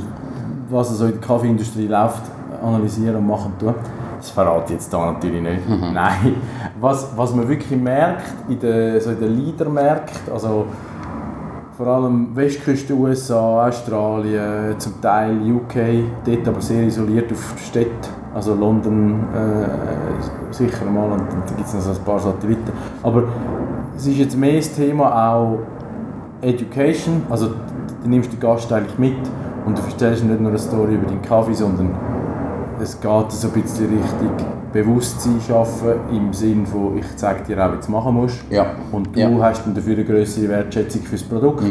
was 0.69 0.91
so 0.91 1.07
in 1.07 1.13
der 1.13 1.21
Kaffeeindustrie 1.21 1.87
läuft, 1.87 2.23
analysieren 2.63 3.17
und 3.17 3.27
machen 3.27 3.55
tun. 3.59 3.75
Das 4.19 4.31
verrate 4.31 4.67
ich 4.67 4.73
jetzt 4.73 4.93
da 4.93 5.13
natürlich 5.13 5.41
nicht. 5.41 5.69
Nein. 5.69 6.35
Was, 6.79 7.17
was 7.17 7.35
man 7.35 7.49
wirklich 7.49 7.81
merkt, 7.81 8.27
in 8.49 8.59
den, 8.61 9.01
so 9.01 9.11
in 9.11 9.21
den 9.21 9.37
Leadermärkten, 9.37 10.33
also 10.33 10.67
vor 11.77 11.87
allem 11.87 12.35
Westküste 12.37 12.95
USA, 12.95 13.67
Australien, 13.67 14.79
zum 14.79 15.01
Teil 15.01 15.37
UK, 15.41 16.05
dort 16.25 16.49
aber 16.49 16.61
sehr 16.61 16.85
isoliert 16.85 17.33
auf 17.33 17.55
Städte, 17.59 18.09
also 18.35 18.55
London 18.55 19.21
äh, 19.35 20.53
sicher 20.53 20.85
mal 20.85 21.13
und, 21.13 21.21
und 21.21 21.51
da 21.51 21.55
gibt 21.57 21.67
es 21.67 21.75
noch 21.75 21.81
so 21.81 21.91
ein 21.91 22.05
paar 22.05 22.19
Satelliten. 22.19 22.73
Aber 23.03 23.25
es 23.97 24.07
ist 24.07 24.19
jetzt 24.19 24.37
mehr 24.37 24.57
das 24.57 24.73
Thema 24.75 25.33
auch 25.33 25.61
Education, 26.43 27.23
also 27.31 27.49
du 28.03 28.09
nimmst 28.09 28.33
den 28.33 28.41
Gast 28.41 28.71
eigentlich 28.73 28.99
mit 28.99 29.17
und 29.65 29.79
du 29.79 29.83
erzählst 29.83 30.25
nicht 30.25 30.41
nur 30.41 30.51
eine 30.51 30.59
Story 30.59 30.95
über 30.95 31.07
deinen 31.07 31.23
Kaffee, 31.23 31.55
sondern 31.55 31.95
es 32.81 33.01
geht 33.01 33.33
so 33.33 33.49
ein 33.49 33.63
bisschen 33.63 33.87
Richtung 33.87 34.62
Bewusstsein 34.73 35.41
schaffen, 35.47 35.93
im 36.11 36.33
Sinne 36.33 36.67
von, 36.67 36.97
ich 36.99 37.05
zeige 37.17 37.43
dir 37.45 37.65
auch, 37.65 37.71
wie 37.73 37.75
du 37.77 37.81
es 37.81 37.89
machen 37.89 38.15
musst. 38.15 38.39
Ja. 38.51 38.67
Und 38.91 39.15
du 39.15 39.21
Ja. 39.21 39.29
Mhm. 39.29 39.43
hast 39.43 39.65
dann 39.67 39.75
dafür 39.75 39.95
eine 39.95 40.05
größere 40.05 40.49
Wertschätzung 40.49 41.03
fürs 41.03 41.23
Produkt 41.23 41.65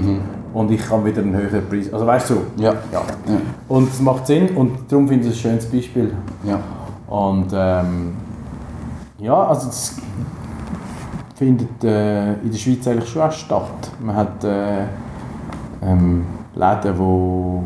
und 0.53 0.71
ich 0.71 0.81
kann 0.87 1.03
wieder 1.05 1.21
einen 1.21 1.35
höheren 1.35 1.67
Preis. 1.67 1.91
Also 1.93 2.05
weißt 2.05 2.29
du, 2.29 2.35
Ja. 2.57 2.73
Ja. 2.91 3.01
Und 3.67 3.89
es 3.89 3.99
macht 4.01 4.27
Sinn 4.27 4.49
und 4.55 4.71
darum 4.89 5.07
finde 5.07 5.27
ich 5.27 5.31
es 5.33 5.37
ein 5.37 5.41
schönes 5.51 5.65
Beispiel. 5.65 6.13
ja. 6.43 6.59
Und 7.07 7.47
ähm, 7.53 8.13
ja, 9.19 9.35
also 9.47 9.67
es 9.67 9.97
findet 11.35 11.83
äh, 11.83 12.33
in 12.35 12.51
der 12.51 12.57
Schweiz 12.57 12.87
eigentlich 12.87 13.09
schon 13.09 13.21
auch 13.23 13.31
statt. 13.31 13.91
Man 13.99 14.15
hat 14.15 14.43
äh, 14.45 14.83
ähm, 15.83 16.25
Läden, 16.55 16.97
wo 16.97 17.63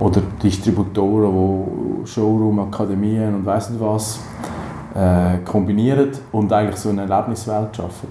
oder 0.00 0.22
Distributoren, 0.42 2.02
die 2.02 2.08
Showroom, 2.08 2.58
Akademien 2.60 3.34
und 3.34 3.46
weiss 3.46 3.70
nicht 3.70 3.80
was 3.80 4.18
äh, 4.94 5.38
kombinieren 5.44 6.10
und 6.32 6.52
eigentlich 6.52 6.76
so 6.76 6.88
eine 6.88 7.02
Erlebniswelt 7.02 7.76
schaffen. 7.76 8.08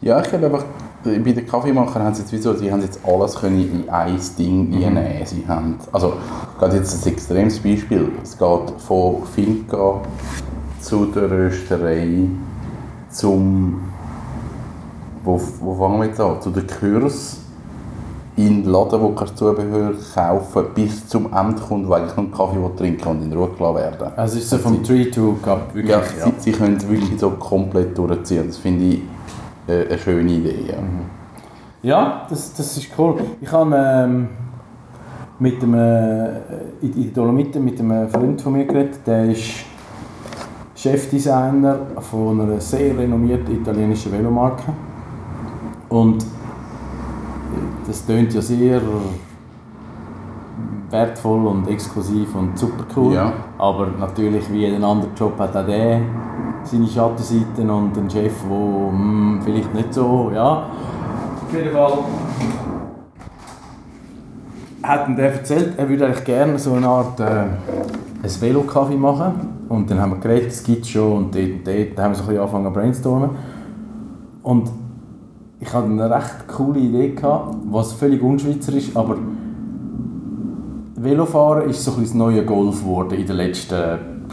Ja, 0.00 0.20
ich 0.20 0.28
glaube 0.28 0.46
einfach, 0.46 0.64
bei 1.02 1.18
den 1.18 1.46
Kaffeemachern 1.46 2.02
haben 2.02 2.14
sie 2.14 2.22
jetzt 2.22 2.32
wieso, 2.32 2.54
sie 2.54 2.70
haben 2.70 2.82
jetzt 2.82 3.00
alles 3.04 3.34
können 3.34 3.60
in 3.60 3.88
ein 3.90 4.18
Ding 4.38 4.72
reinnehmen. 4.72 5.26
Sie 5.26 5.44
haben, 5.46 5.76
also, 5.92 6.14
gerade 6.58 6.76
jetzt 6.76 7.06
ein 7.06 7.12
extremes 7.12 7.58
Beispiel. 7.58 8.12
Es 8.22 8.38
geht 8.38 8.70
von 8.78 9.24
Finca 9.24 10.00
zu 10.80 11.06
der 11.06 11.30
Rösterei 11.30 12.28
zum, 13.10 13.80
wo, 15.24 15.40
wo 15.60 15.74
fangen 15.74 16.00
wir 16.00 16.06
jetzt 16.06 16.20
an? 16.20 16.40
Zu 16.40 16.50
den 16.50 16.66
Kurs 16.66 17.39
in 18.36 18.62
den 18.62 18.72
Laden, 18.72 19.00
wo 19.00 19.10
kannst 19.10 19.36
Zubehör 19.36 19.92
kaufen 20.14 20.64
bis 20.74 21.06
zum 21.08 21.32
Endkunden, 21.32 21.88
der 21.88 21.98
eigentlich 21.98 22.16
nur 22.16 22.26
einen 22.26 22.32
Kaffee 22.32 22.76
trinken 22.76 23.08
und 23.08 23.22
in 23.22 23.32
Ruhe 23.32 23.50
gelassen 23.56 23.76
werden. 23.76 24.12
Also 24.16 24.38
es 24.38 24.44
ist 24.44 24.50
so 24.50 24.58
vom 24.58 24.82
Tree 24.82 25.10
to 25.10 25.36
Cup 25.42 25.74
wirklich. 25.74 25.90
Ja, 25.90 26.02
Sie, 26.02 26.32
sie 26.38 26.52
können 26.52 26.76
es 26.76 26.88
wirklich 26.88 27.18
so 27.18 27.30
komplett 27.30 27.96
durchziehen. 27.96 28.46
Das 28.46 28.58
finde 28.58 28.84
ich 28.84 29.00
äh, 29.66 29.86
eine 29.88 29.98
schöne 29.98 30.32
Idee. 30.32 30.66
Ja. 30.68 30.74
Ja, 31.82 32.26
das, 32.28 32.52
das 32.52 32.76
ist 32.76 32.88
cool. 32.98 33.16
Ich 33.40 33.50
habe 33.50 33.74
ähm, 33.74 34.28
mit 35.38 35.62
einem, 35.62 35.74
äh, 35.74 36.28
in 36.82 36.92
in 36.94 37.14
Dolomiten 37.14 37.64
mit 37.64 37.80
einem 37.80 38.08
Freund 38.08 38.40
von 38.40 38.52
mir 38.52 38.66
geredet, 38.66 39.00
der 39.06 39.30
ist 39.30 39.64
Chefdesigner 40.74 41.78
von 42.00 42.40
einer 42.40 42.60
sehr 42.60 42.96
renommierten 42.96 43.62
italienischen 43.62 44.12
Velomarke. 44.12 44.72
Und 45.88 46.24
das 47.90 48.06
tönt 48.06 48.32
ja 48.32 48.40
sehr 48.40 48.80
wertvoll 50.90 51.46
und 51.46 51.68
exklusiv 51.68 52.34
und 52.36 52.56
super 52.56 52.84
cool. 52.96 53.14
Ja. 53.14 53.32
Aber 53.58 53.88
natürlich, 53.98 54.50
wie 54.52 54.60
jeden 54.60 54.84
anderen 54.84 55.14
Job, 55.16 55.36
hat 55.38 55.56
auch 55.56 55.66
der 55.66 56.00
seine 56.62 56.86
Schattenseiten 56.86 57.68
und 57.68 57.96
einen 57.98 58.08
Chef, 58.08 58.32
der 58.48 58.92
hm, 58.92 59.40
vielleicht 59.42 59.74
nicht 59.74 59.92
so, 59.92 60.30
ja. 60.32 60.66
Auf 61.42 61.52
jeden 61.52 61.72
Fall 61.72 61.98
hat 64.82 65.08
ihm 65.08 65.16
der 65.16 65.32
erzählt, 65.32 65.74
er 65.76 65.88
würde 65.88 66.06
eigentlich 66.06 66.24
gerne 66.24 66.58
so 66.58 66.74
eine 66.74 66.86
Art 66.86 67.18
äh, 67.20 67.24
ein 67.24 68.40
Velo-Kaffee 68.40 68.96
machen. 68.96 69.64
Und 69.68 69.90
dann 69.90 70.00
haben 70.00 70.12
wir 70.12 70.18
geredet, 70.18 70.48
es 70.48 70.62
gibt 70.62 70.86
schon 70.86 71.12
und 71.12 71.34
dort 71.34 71.44
und 71.44 71.66
dort. 71.66 71.96
Dann 71.96 72.04
haben 72.04 72.12
wir 72.12 72.16
so 72.16 72.22
ein 72.22 72.28
bisschen 72.28 72.42
angefangen 72.42 72.66
zu 72.66 72.72
brainstormen. 72.72 73.30
Und 74.42 74.70
ich 75.60 75.72
hatte 75.72 75.86
eine 75.86 76.10
recht 76.10 76.48
coole 76.48 76.80
Idee, 76.80 77.10
gehabt, 77.10 77.54
was 77.70 77.92
völlig 77.92 78.22
unschweizerisch 78.22 78.90
aber 78.94 79.16
Velofahren 80.96 81.70
ist 81.70 81.82
so 81.82 81.92
ein 81.92 82.02
das 82.02 82.14
neue 82.14 82.44
Golf 82.44 82.80
geworden 82.80 83.18
in 83.18 83.26
den 83.26 83.36
letzten 83.36 84.26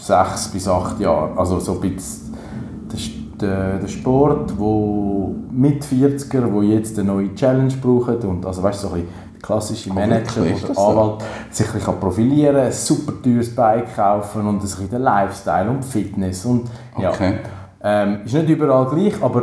sechs 0.00 0.48
bis 0.48 0.68
acht 0.68 1.00
Jahren. 1.00 1.36
Also 1.36 1.58
so 1.58 1.72
ein 1.74 1.80
bisschen 1.80 2.34
der, 3.40 3.48
der, 3.48 3.78
der 3.78 3.88
Sport, 3.88 4.58
wo 4.58 5.34
mit 5.50 5.84
40er, 5.84 6.52
wo 6.52 6.62
jetzt 6.62 6.98
eine 6.98 7.08
neue 7.08 7.34
Challenge 7.34 7.74
brauchen 7.82 8.16
und 8.28 8.46
also 8.46 8.62
weißt 8.62 8.80
so 8.82 8.88
ein 8.88 9.06
der 9.34 9.42
klassische 9.42 9.92
Manager 9.92 10.42
oder 10.42 10.68
das 10.68 10.76
so? 10.76 10.86
Anwalt 10.86 11.22
sich 11.50 11.66
ein 11.74 12.00
profilieren, 12.00 12.56
ein 12.56 12.72
super 12.72 13.12
teures 13.22 13.54
Bike 13.54 13.94
kaufen 13.94 14.46
und 14.46 14.56
ein 14.56 14.60
bisschen 14.60 14.90
den 14.90 15.02
Lifestyle 15.02 15.70
und 15.70 15.84
Fitness 15.84 16.44
und 16.44 16.68
ja. 16.98 17.10
Okay. 17.10 17.34
Ähm, 17.82 18.20
ist 18.24 18.34
nicht 18.34 18.48
überall 18.48 18.86
gleich, 18.86 19.14
aber 19.22 19.42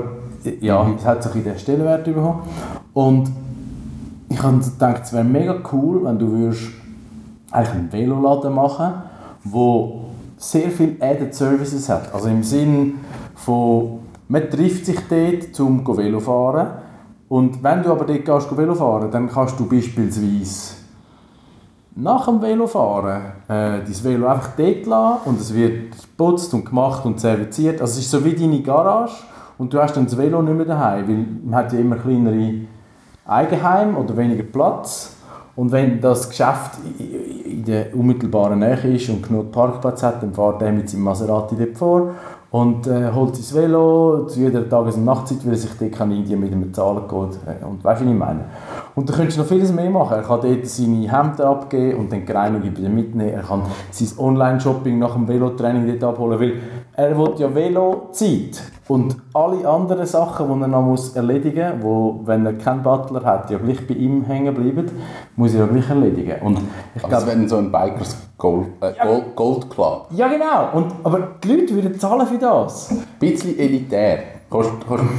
ja, 0.61 0.87
es 0.97 1.05
hat 1.05 1.23
sich 1.23 1.35
in 1.35 1.43
den 1.43 1.57
Stellenwert 1.57 2.03
bekommen. 2.05 2.41
Und 2.93 3.31
ich 4.29 4.41
habe 4.41 4.59
gedacht, 4.59 5.03
es 5.03 5.13
wäre 5.13 5.23
mega 5.23 5.55
cool, 5.71 6.03
wenn 6.03 6.17
du 6.17 6.31
würdest 6.31 6.69
eigentlich 7.51 7.75
einen 7.75 7.91
Veloladen 7.91 8.53
machen 8.53 8.93
wo 9.45 10.01
sehr 10.37 10.69
viel 10.69 10.97
Added 10.99 11.33
Services 11.33 11.87
hat. 11.87 12.13
Also 12.13 12.27
im 12.27 12.43
Sinn 12.43 12.95
von 13.35 13.99
Man 14.27 14.49
trifft 14.49 14.87
sich 14.87 14.99
dort, 15.07 15.59
um 15.59 15.85
Velo 15.97 16.19
fahren. 16.19 16.67
Und 17.29 17.63
wenn 17.63 17.83
du 17.83 17.91
aber 17.91 18.05
dort 18.05 18.25
gehst, 18.25 18.57
Velo 18.57 18.75
fahren, 18.75 19.11
dann 19.11 19.29
kannst 19.29 19.59
du 19.59 19.67
beispielsweise 19.67 20.75
nach 21.97 22.25
dem 22.25 22.41
Velofahren 22.41 23.21
äh, 23.47 23.79
dein 23.79 24.03
Velo 24.03 24.27
einfach 24.27 24.49
dort 24.57 24.85
lassen 24.85 25.29
und 25.29 25.39
es 25.39 25.53
wird 25.53 25.91
geputzt 25.91 26.53
und 26.53 26.65
gemacht 26.65 27.05
und 27.05 27.19
serviert. 27.19 27.79
Also 27.79 27.93
es 27.93 27.99
ist 27.99 28.11
so 28.11 28.25
wie 28.25 28.33
deine 28.33 28.61
Garage 28.61 29.15
und 29.57 29.73
du 29.73 29.81
hast 29.81 29.95
dann 29.95 30.05
das 30.05 30.17
Velo 30.17 30.41
nicht 30.41 30.55
mehr 30.55 30.65
daheim, 30.65 31.07
weil 31.07 31.25
man 31.43 31.55
hat 31.55 31.73
ja 31.73 31.79
immer 31.79 31.95
kleinere 31.95 32.53
Eigenheim 33.25 33.97
oder 33.97 34.15
weniger 34.17 34.43
Platz. 34.43 35.11
Und 35.55 35.71
wenn 35.71 36.01
das 36.01 36.29
Geschäft 36.29 36.71
in 36.99 37.63
der 37.63 37.95
unmittelbaren 37.95 38.59
Nähe 38.59 38.95
ist 38.95 39.07
und 39.09 39.25
genug 39.25 39.53
Parkplatz 39.53 40.03
hat, 40.03 40.21
dann 40.21 40.33
fährt 40.33 40.61
er 40.61 40.71
mit 40.73 40.89
seinem 40.89 41.03
Maserati 41.03 41.55
dort 41.57 41.77
vor 41.77 42.11
und 42.51 42.87
äh, 42.87 43.11
holt 43.13 43.35
sein 43.35 43.63
Velo 43.63 44.27
zu 44.27 44.39
jeder 44.39 44.67
Tages- 44.69 44.95
und 44.95 45.05
Nachtzeit, 45.05 45.45
weil 45.45 45.53
er 45.53 45.57
sich 45.57 45.71
dort 45.79 45.91
kann 45.93 46.11
Indien 46.11 46.39
mit 46.39 46.51
einem 46.51 46.73
Zahlencode 46.73 47.37
äh, 47.45 47.65
und 47.65 47.83
weißt 47.83 48.01
du, 48.01 48.05
was 48.05 48.11
ich 48.13 48.19
meine? 48.19 48.39
Und 48.95 49.09
da 49.09 49.13
könntest 49.13 49.37
du 49.37 49.41
noch 49.41 49.47
vieles 49.49 49.73
mehr 49.73 49.89
machen. 49.89 50.15
Er 50.15 50.23
kann 50.23 50.41
dort 50.41 50.65
seine 50.65 51.11
Hemden 51.11 51.41
abgeben 51.41 51.99
und 51.99 52.11
dann 52.11 52.25
die 52.25 52.31
Reinigung 52.31 52.77
wieder 52.77 52.89
mitnehmen. 52.89 53.33
Er 53.33 53.43
kann 53.43 53.63
sein 53.91 54.07
Online-Shopping 54.17 54.99
nach 54.99 55.13
dem 55.13 55.27
Velotraining 55.27 55.87
dort 55.99 56.13
abholen, 56.13 56.39
weil 56.39 56.53
er 56.93 57.17
will 57.17 57.33
ja 57.37 57.53
Velozeit. 57.53 58.61
Und 58.87 59.15
alle 59.33 59.67
anderen 59.67 60.05
Sachen, 60.05 60.47
die 60.47 60.61
er 60.61 60.67
noch 60.67 60.83
muss 60.83 61.15
erledigen 61.15 61.77
muss, 61.77 61.83
wo, 61.83 62.19
wenn 62.25 62.45
er 62.45 62.53
keinen 62.53 62.83
Butler 62.83 63.23
hat, 63.23 63.49
ja 63.49 63.57
gleich 63.57 63.85
bei 63.87 63.95
ihm 63.95 64.23
hängen 64.25 64.53
bleiben, 64.53 64.91
muss 65.35 65.53
er 65.55 65.61
ja 65.61 65.65
gleich 65.65 65.89
erledigen. 65.89 66.35
Und 66.41 66.59
ich 66.93 67.03
Also 67.03 67.07
glaube, 67.07 67.27
wenn 67.27 67.49
so 67.49 67.57
ein 67.57 67.71
Bikers 67.71 68.15
Gold, 68.37 68.67
äh, 68.81 68.93
Gold, 69.03 69.35
Gold 69.35 69.69
Club. 69.71 70.07
ja 70.11 70.27
genau. 70.27 70.69
Und, 70.73 70.91
aber 71.03 71.29
die 71.43 71.47
Leute 71.53 71.73
würden 71.73 71.99
zahlen 71.99 72.27
für 72.27 72.37
das. 72.37 72.91
Ein 72.91 73.03
bisschen 73.19 73.57
elitär. 73.57 74.19
Kostet, 74.55 74.87
kostet 74.87 75.09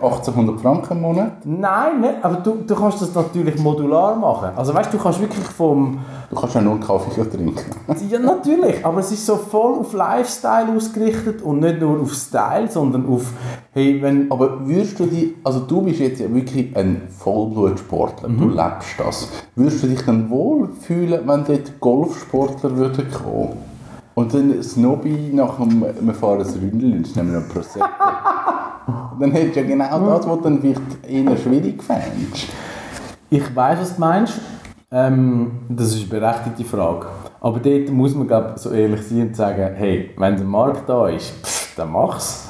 1800 0.00 0.60
Franken 0.60 0.92
im 0.92 1.00
Monat. 1.00 1.32
Nein, 1.44 2.02
nicht, 2.02 2.14
aber 2.22 2.36
du, 2.36 2.58
du 2.66 2.74
kannst 2.74 3.00
das 3.00 3.14
natürlich 3.14 3.58
modular 3.58 4.14
machen. 4.14 4.50
Also 4.54 4.74
weißt 4.74 4.92
du, 4.92 4.98
du 4.98 5.02
kannst 5.02 5.20
wirklich 5.20 5.46
vom... 5.46 5.98
Du 6.28 6.36
kannst 6.36 6.54
ja 6.54 6.60
nur 6.60 6.74
einen 6.74 6.82
Kaffee 6.82 7.24
trinken. 7.24 7.64
Ja, 8.10 8.18
natürlich, 8.18 8.84
aber 8.84 9.00
es 9.00 9.10
ist 9.10 9.24
so 9.24 9.36
voll 9.36 9.78
auf 9.78 9.92
Lifestyle 9.94 10.68
ausgerichtet 10.76 11.40
und 11.40 11.60
nicht 11.60 11.80
nur 11.80 12.00
auf 12.00 12.12
Style, 12.12 12.68
sondern 12.70 13.08
auf, 13.08 13.32
hey, 13.72 14.00
wenn... 14.02 14.30
Aber 14.30 14.66
würdest 14.66 15.00
du 15.00 15.06
dich, 15.06 15.34
also 15.42 15.60
du 15.60 15.80
bist 15.82 16.00
jetzt 16.00 16.20
ja 16.20 16.32
wirklich 16.32 16.76
ein 16.76 17.02
Vollblutsportler, 17.08 18.28
du 18.28 18.48
lebst 18.48 18.98
das. 18.98 19.28
Würdest 19.54 19.82
du 19.82 19.86
dich 19.86 20.04
dann 20.04 20.28
wohl 20.28 20.68
fühlen, 20.82 21.20
wenn 21.26 21.44
dort 21.44 21.80
Golfsportler 21.80 22.76
würden 22.76 23.10
kommen? 23.10 23.75
Und 24.18 24.32
dann 24.32 24.62
Snobby 24.62 25.30
nach 25.34 25.58
dem, 25.58 25.82
wir 25.82 26.14
fahren 26.14 26.40
ein 26.40 26.46
Ründel, 26.46 27.02
das 27.02 27.14
nehmen 27.16 27.36
ein 27.36 27.46
Prosecco. 27.48 27.84
dann 29.20 29.30
hättest 29.30 29.56
du 29.56 29.60
ja 29.60 29.66
genau 29.66 30.16
das, 30.16 30.26
was 30.26 30.36
du 30.38 30.42
dann 30.42 30.58
vielleicht 30.58 30.80
eher 31.06 31.36
schwierig 31.36 31.82
fändest. 31.82 32.48
Ich 33.28 33.54
weiß, 33.54 33.78
was 33.78 33.94
du 33.96 34.00
meinst. 34.00 34.40
Ähm, 34.90 35.50
das 35.68 35.88
ist 35.88 36.10
eine 36.10 36.20
berechtigte 36.20 36.64
Frage. 36.64 37.08
Aber 37.40 37.60
dort 37.60 37.90
muss 37.90 38.14
man 38.14 38.26
glaub, 38.26 38.58
so 38.58 38.70
ehrlich 38.70 39.02
sein 39.02 39.20
und 39.20 39.36
sagen, 39.36 39.74
hey, 39.74 40.12
wenn 40.16 40.36
der 40.36 40.46
Markt 40.46 40.88
da 40.88 41.08
ist, 41.08 41.34
pff, 41.44 41.76
dann 41.76 41.92
mach's. 41.92 42.48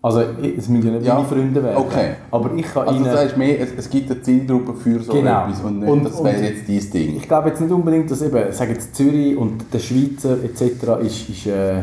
Also 0.00 0.20
es 0.56 0.68
müssen 0.68 0.86
ja 0.86 0.92
nicht 0.94 1.06
Ja, 1.06 1.14
meine 1.14 1.26
Freunde 1.26 1.60
werden. 1.62 1.76
okay. 1.76 2.10
Aber 2.30 2.54
ich 2.54 2.64
kann 2.72 2.86
Also 2.86 3.00
ihnen... 3.04 3.10
heißt 3.16 3.36
mehr, 3.36 3.60
es, 3.60 3.70
es 3.76 3.90
gibt 3.90 4.08
eine 4.10 4.22
Zielgruppe 4.22 4.74
für 4.74 5.00
so 5.00 5.12
Genau. 5.12 5.46
etwas 5.46 5.60
und 5.62 5.80
nicht, 5.80 5.88
Und- 5.90 6.04
das 6.04 6.22
wäre 6.22 6.40
jetzt 6.40 6.68
dein 6.68 6.90
Ding. 6.92 7.16
Ich 7.16 7.26
glaube 7.26 7.48
jetzt 7.48 7.60
nicht 7.60 7.72
unbedingt, 7.72 8.08
dass 8.10 8.22
eben, 8.22 8.52
sage 8.52 8.72
jetzt 8.74 8.94
Zürich 8.94 9.36
und 9.36 9.64
der 9.72 9.80
Schweizer 9.80 10.36
etc. 10.44 11.04
ist, 11.04 11.28
ist 11.28 11.46
äh, 11.48 11.82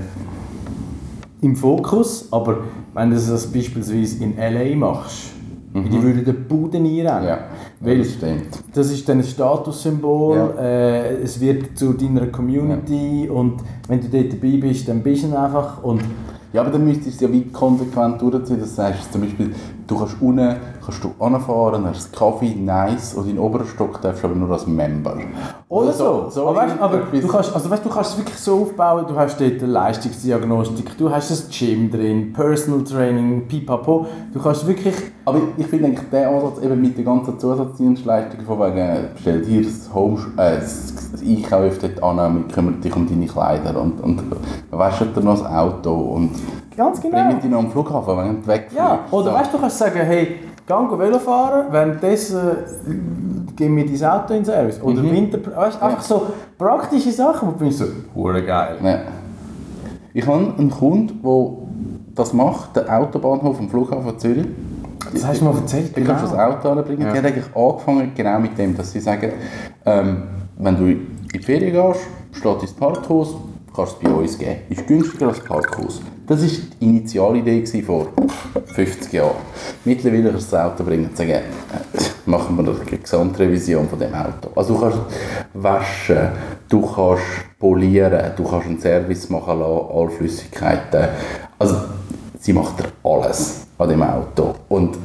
im 1.41 1.55
Fokus, 1.57 2.29
aber 2.31 2.59
wenn 2.93 3.09
du 3.09 3.15
das 3.17 3.47
beispielsweise 3.47 4.23
in 4.23 4.37
L.A. 4.37 4.75
machst, 4.77 5.31
die 5.73 6.01
würden 6.01 6.23
den 6.23 6.47
Buden 6.47 6.85
einrennen. 6.85 7.21
Mhm. 7.23 7.27
Ja, 7.27 7.39
Weil 7.81 7.97
das 7.97 8.13
stimmt. 8.13 8.47
das 8.73 8.91
ist 8.91 9.09
dann 9.09 9.17
ein 9.17 9.23
Statussymbol, 9.25 10.37
Ja. 10.37 10.61
äh, 10.63 11.15
es 11.21 11.41
wird 11.41 11.77
zu 11.77 11.91
deiner 11.91 12.27
Community 12.27 13.29
und 13.29 13.55
wenn 13.89 13.99
du 13.99 14.07
dort 14.07 14.31
dabei 14.31 14.57
bist, 14.57 14.87
dann 14.87 15.03
bist 15.03 15.25
du 15.25 15.37
einfach 15.37 15.83
und 15.83 15.99
Ja, 16.55 16.61
aber 16.61 16.71
dann 16.71 16.85
müsstest 16.85 17.07
du 17.07 17.11
es 17.11 17.19
ja 17.19 17.33
wie 17.33 17.51
konsequent 17.51 18.21
durchziehen. 18.21 18.61
Das 18.61 18.77
heißt 18.77 19.11
zum 19.11 19.23
Beispiel, 19.23 19.53
du 19.87 19.97
kannst 19.97 20.15
unten 20.21 20.55
kannst 20.85 21.03
du 21.03 21.13
anfahren, 21.19 21.85
hast 21.85 22.13
Kaffee, 22.13 22.55
nice, 22.55 23.15
und 23.15 23.23
in 23.23 23.35
den 23.35 23.39
oberen 23.39 23.65
Stock 23.65 24.01
darfst 24.01 24.23
du 24.23 24.27
aber 24.27 24.35
nur 24.35 24.51
als 24.51 24.67
Member. 24.67 25.17
Oder 25.67 25.91
so. 25.91 26.27
so 26.29 26.47
aber 26.47 26.57
weißt, 26.57 26.79
aber 26.79 26.97
du, 27.11 27.27
kannst, 27.27 27.53
also 27.53 27.69
weißt, 27.69 27.85
du 27.85 27.89
kannst 27.89 28.11
es 28.11 28.17
wirklich 28.17 28.37
so 28.37 28.61
aufbauen, 28.61 29.05
du 29.07 29.15
hast 29.15 29.39
dort 29.39 29.61
eine 29.61 29.71
Leistungsdiagnostik, 29.71 30.97
du 30.97 31.09
hast 31.09 31.31
das 31.31 31.49
Gym 31.49 31.89
drin, 31.89 32.33
Personal 32.33 32.83
Training, 32.83 33.47
pipapo. 33.47 34.05
Du 34.33 34.39
kannst 34.39 34.67
wirklich... 34.67 34.95
Aber 35.25 35.39
ich 35.57 35.65
finde 35.65 35.87
eigentlich 35.87 36.09
den 36.09 36.25
Ansatz 36.27 36.61
eben 36.61 36.79
mit 36.79 36.97
den 36.97 37.05
ganzen 37.05 37.39
Zusatzdienstleistungen 37.39 38.45
von 38.45 38.59
wegen, 38.59 38.77
äh, 38.77 38.97
stell 39.19 39.41
dir 39.41 39.63
das, 39.63 39.91
Home, 39.93 40.19
äh, 40.37 40.57
das 40.57 41.21
Einkauf 41.25 41.79
dort 41.79 42.03
an, 42.03 42.35
wir 42.35 42.53
kümmern 42.53 42.79
dich 42.79 42.95
um 42.95 43.07
deine 43.07 43.25
Kleider 43.25 43.81
und, 43.81 44.01
und 44.01 44.21
waschen 44.69 45.13
dir 45.13 45.21
noch 45.21 45.39
das 45.39 45.51
Auto 45.51 45.93
und 45.93 46.31
Ganz 46.77 47.01
genau. 47.01 47.17
bringen 47.17 47.41
dich 47.41 47.49
noch 47.49 47.59
am 47.59 47.71
Flughafen, 47.71 48.17
wenn 48.17 48.41
du 48.41 48.47
wegfliegst. 48.47 48.75
Ja, 48.75 48.99
oder 49.09 49.23
So. 49.23 49.33
weißt 49.33 49.53
du, 49.53 49.57
du 49.57 49.61
kannst 49.61 49.77
sagen, 49.77 49.99
hey, 50.01 50.39
geh 50.67 50.99
Velo 50.99 51.19
fahren, 51.19 51.67
währenddessen 51.71 52.37
äh, 52.39 52.93
gib 53.55 53.69
mir 53.69 53.85
dein 53.85 54.09
Auto 54.09 54.33
in 54.33 54.39
den 54.39 54.45
Service. 54.45 54.81
Oder 54.81 55.01
Mhm. 55.01 55.11
Winter... 55.11 55.39
Weißt, 55.55 55.81
einfach 55.81 56.01
so 56.01 56.23
praktische 56.57 57.11
Sachen, 57.11 57.47
wo 57.49 57.51
du 57.53 57.57
findest 57.59 57.79
so, 57.79 57.85
hure 58.15 58.43
geil. 58.43 58.77
Ja. 58.83 58.99
Ich 60.13 60.25
habe 60.25 60.53
einen 60.57 60.69
Kunden, 60.69 61.21
der 61.23 61.47
das 62.15 62.33
macht, 62.33 62.75
den 62.75 62.87
Autobahnhof 62.89 63.59
am 63.59 63.69
Flughafen 63.69 64.17
Zürich. 64.17 64.47
Das 65.13 65.27
hast 65.27 65.41
du 65.41 65.45
mir 65.45 65.55
erzählt, 65.55 65.95
Du 65.95 66.03
kannst 66.03 66.23
das 66.23 66.31
genau. 66.31 66.43
Auto 66.43 66.69
anbringen. 66.69 67.01
Ja. 67.03 67.11
Die 67.11 67.17
hat 67.19 67.25
eigentlich 67.25 67.55
angefangen 67.55 68.11
genau 68.15 68.39
mit 68.39 68.57
dem, 68.57 68.75
dass 68.75 68.91
sie 68.91 68.99
sagen, 69.01 69.33
ähm, 69.85 70.23
wenn 70.57 70.77
du 70.77 70.85
in 70.85 71.07
die 71.33 71.39
Ferien 71.39 71.73
gehst, 71.73 72.05
steht 72.31 72.61
ins 72.61 72.73
Parkhaus, 72.73 73.35
kannst 73.75 73.97
du 74.01 74.07
es 74.07 74.13
bei 74.13 74.19
uns 74.19 74.37
geben. 74.37 74.55
Ist 74.69 74.87
günstiger 74.87 75.27
als 75.27 75.39
Parkhaus. 75.41 76.01
Das 76.27 76.41
war 76.41 76.47
die 76.47 76.85
Initialidee 76.85 77.63
vor 77.83 78.07
50 78.65 79.13
Jahren. 79.13 79.35
Mittlerweile 79.83 80.31
kannst 80.31 80.51
du 80.51 80.55
das 80.55 80.65
Auto 80.65 80.83
bringen 80.83 81.05
und 81.09 81.17
sagen, 81.17 81.31
äh, 81.31 81.41
machen 82.25 82.57
wir 82.57 82.71
eine 82.71 82.97
Gesamtrevision 82.97 83.87
von 83.87 83.99
dem 83.99 84.13
Auto. 84.13 84.49
Also 84.55 84.73
du 84.73 84.81
kannst 84.81 84.99
waschen, 85.53 86.29
du 86.67 86.81
kannst 86.81 87.23
polieren, 87.59 88.31
du 88.35 88.43
kannst 88.43 88.67
einen 88.67 88.79
Service 88.79 89.29
machen 89.29 89.59
lassen, 89.59 89.85
alle 89.93 90.09
Flüssigkeiten. 90.09 91.09
Also 91.59 91.75
sie 92.39 92.53
macht 92.53 92.83
alles 93.03 93.67
an 93.77 93.89
dem 93.89 94.01
Auto. 94.01 94.55
Und 94.69 94.97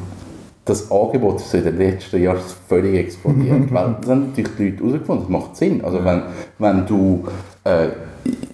das 0.65 0.91
Angebot 0.91 1.41
ist 1.41 1.53
in 1.53 1.65
den 1.65 1.79
letzten 1.79 2.23
Jahren 2.23 2.41
völlig 2.67 2.95
explodiert. 2.95 3.71
weil 3.73 3.97
das 4.01 4.11
haben 4.11 4.29
natürlich 4.29 4.57
die 4.57 4.71
Leute 4.71 4.85
herausgefunden, 4.85 5.25
das 5.25 5.29
macht 5.29 5.57
Sinn. 5.57 5.85
Also 5.85 6.03
wenn, 6.03 6.23
wenn 6.59 6.87
du 6.87 7.25
äh, 7.65 7.89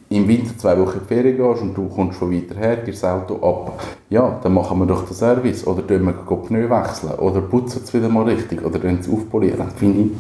im 0.09 0.29
Winter 0.29 0.57
zwei 0.57 0.79
Wochen 0.79 0.99
in 0.99 1.01
die 1.01 1.07
Ferien 1.07 1.37
gehst 1.37 1.63
und 1.63 1.75
du 1.75 1.89
kommst 1.89 2.19
von 2.19 2.33
weiter 2.33 2.55
her, 2.55 2.77
gibst 2.77 3.03
das 3.03 3.11
Auto 3.11 3.35
ab, 3.45 3.83
ja, 4.09 4.39
dann 4.43 4.55
machen 4.55 4.79
wir 4.79 4.87
doch 4.87 5.05
den 5.05 5.15
Service. 5.15 5.67
Oder 5.67 5.85
tun 5.87 6.05
wir 6.05 6.13
die 6.13 6.47
Pneu 6.47 6.71
wechseln. 6.71 7.15
Oder 7.19 7.41
putzen 7.41 7.83
es 7.83 7.93
wieder 7.93 8.09
mal 8.09 8.25
richtig. 8.25 8.65
Oder 8.65 8.81
tun 8.81 8.99
es 9.01 9.09
aufpolieren. 9.09 9.69
Finde 9.77 10.03
ich, 10.03 10.11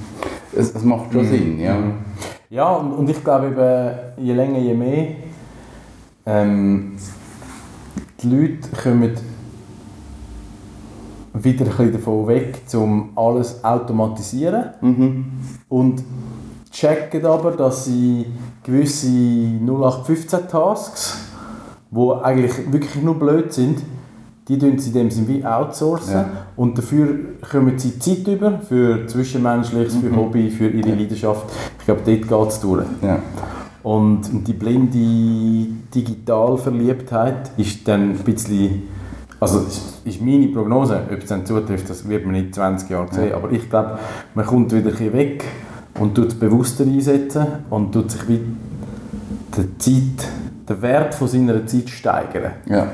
es, 0.59 0.75
es 0.75 0.83
macht 0.83 1.13
schon 1.13 1.25
Sinn, 1.25 1.61
ja. 1.61 1.77
Ja, 2.51 2.75
und, 2.75 2.93
und 2.93 3.11
ich 3.11 3.23
glaube 3.23 3.47
eben, 3.47 4.27
je 4.27 4.33
länger, 4.33 4.59
je 4.59 4.75
mehr, 4.75 5.07
ähm, 6.27 6.97
die 8.21 8.29
Leute 8.29 8.69
kommen 8.83 9.13
wieder 11.33 11.65
ein 11.65 11.71
bisschen 11.71 11.93
davon 11.93 12.27
weg, 12.27 12.63
um 12.75 13.11
alles 13.15 13.63
automatisieren. 13.63 14.71
Und 15.69 16.03
checken 16.77 17.25
aber, 17.25 17.53
dass 17.53 17.87
sie 17.87 18.27
gewisse 18.63 19.07
0815-Tasks, 19.07 21.17
die 21.91 22.11
eigentlich 22.23 22.53
wirklich 22.71 23.03
nur 23.03 23.15
blöd 23.15 23.51
sind, 23.53 23.79
die 24.49 24.59
tun 24.59 24.79
sie 24.79 24.93
dem 24.93 25.09
wie 25.27 25.43
outsourcen 25.45 26.15
Ja. 26.15 26.29
und 26.55 26.79
dafür 26.79 27.09
kommen 27.51 27.77
sie 27.79 27.99
Zeit 27.99 28.29
über 28.29 28.61
für 28.61 29.07
Zwischenmenschliches, 29.07 29.97
für 29.97 30.15
Hobby, 30.15 30.51
für 30.51 30.69
ihre 30.69 30.91
Leidenschaft. 30.91 31.47
Ich 31.81 31.87
glaube, 31.87 32.03
dort 32.05 32.29
geht 32.29 32.49
es 32.53 32.61
durch. 32.61 32.85
ja. 33.03 33.19
Und, 33.83 34.29
und 34.33 34.47
die 34.49 34.53
blinde 34.53 35.69
Digitalverliebtheit 35.95 37.53
ist 37.57 37.87
dann 37.87 38.11
ein 38.11 38.19
bisschen, 38.19 38.83
also 39.39 39.61
das 39.61 40.01
ist 40.05 40.21
meine 40.21 40.49
Prognose, 40.49 41.03
ob 41.13 41.23
es 41.23 41.29
dann 41.29 41.47
zutrifft, 41.47 41.89
das 41.89 42.09
wird 42.09 42.27
man 42.27 42.35
in 42.35 42.53
20 42.53 42.91
Jahren 42.91 43.13
sehen, 43.13 43.33
aber 43.33 43.53
ich 43.53 43.71
glaube, 43.71 44.01
man 44.35 44.45
kommt 44.45 44.73
wieder 44.73 44.87
ein 44.87 44.91
bisschen 44.91 45.13
weg 45.13 45.45
und 45.99 46.15
tut 46.15 46.29
es 46.29 46.35
bewusster 46.39 46.85
einsetzen 46.85 47.47
und 47.71 47.93
tut 47.93 48.11
sich 48.11 48.29
wie 48.29 48.41
die 49.57 49.79
Zeit, 49.79 50.29
den 50.69 50.83
Wert 50.83 51.15
von 51.15 51.29
seiner 51.29 51.67
Zeit 51.67 51.89
steigern. 51.89 52.53
ja. 52.67 52.87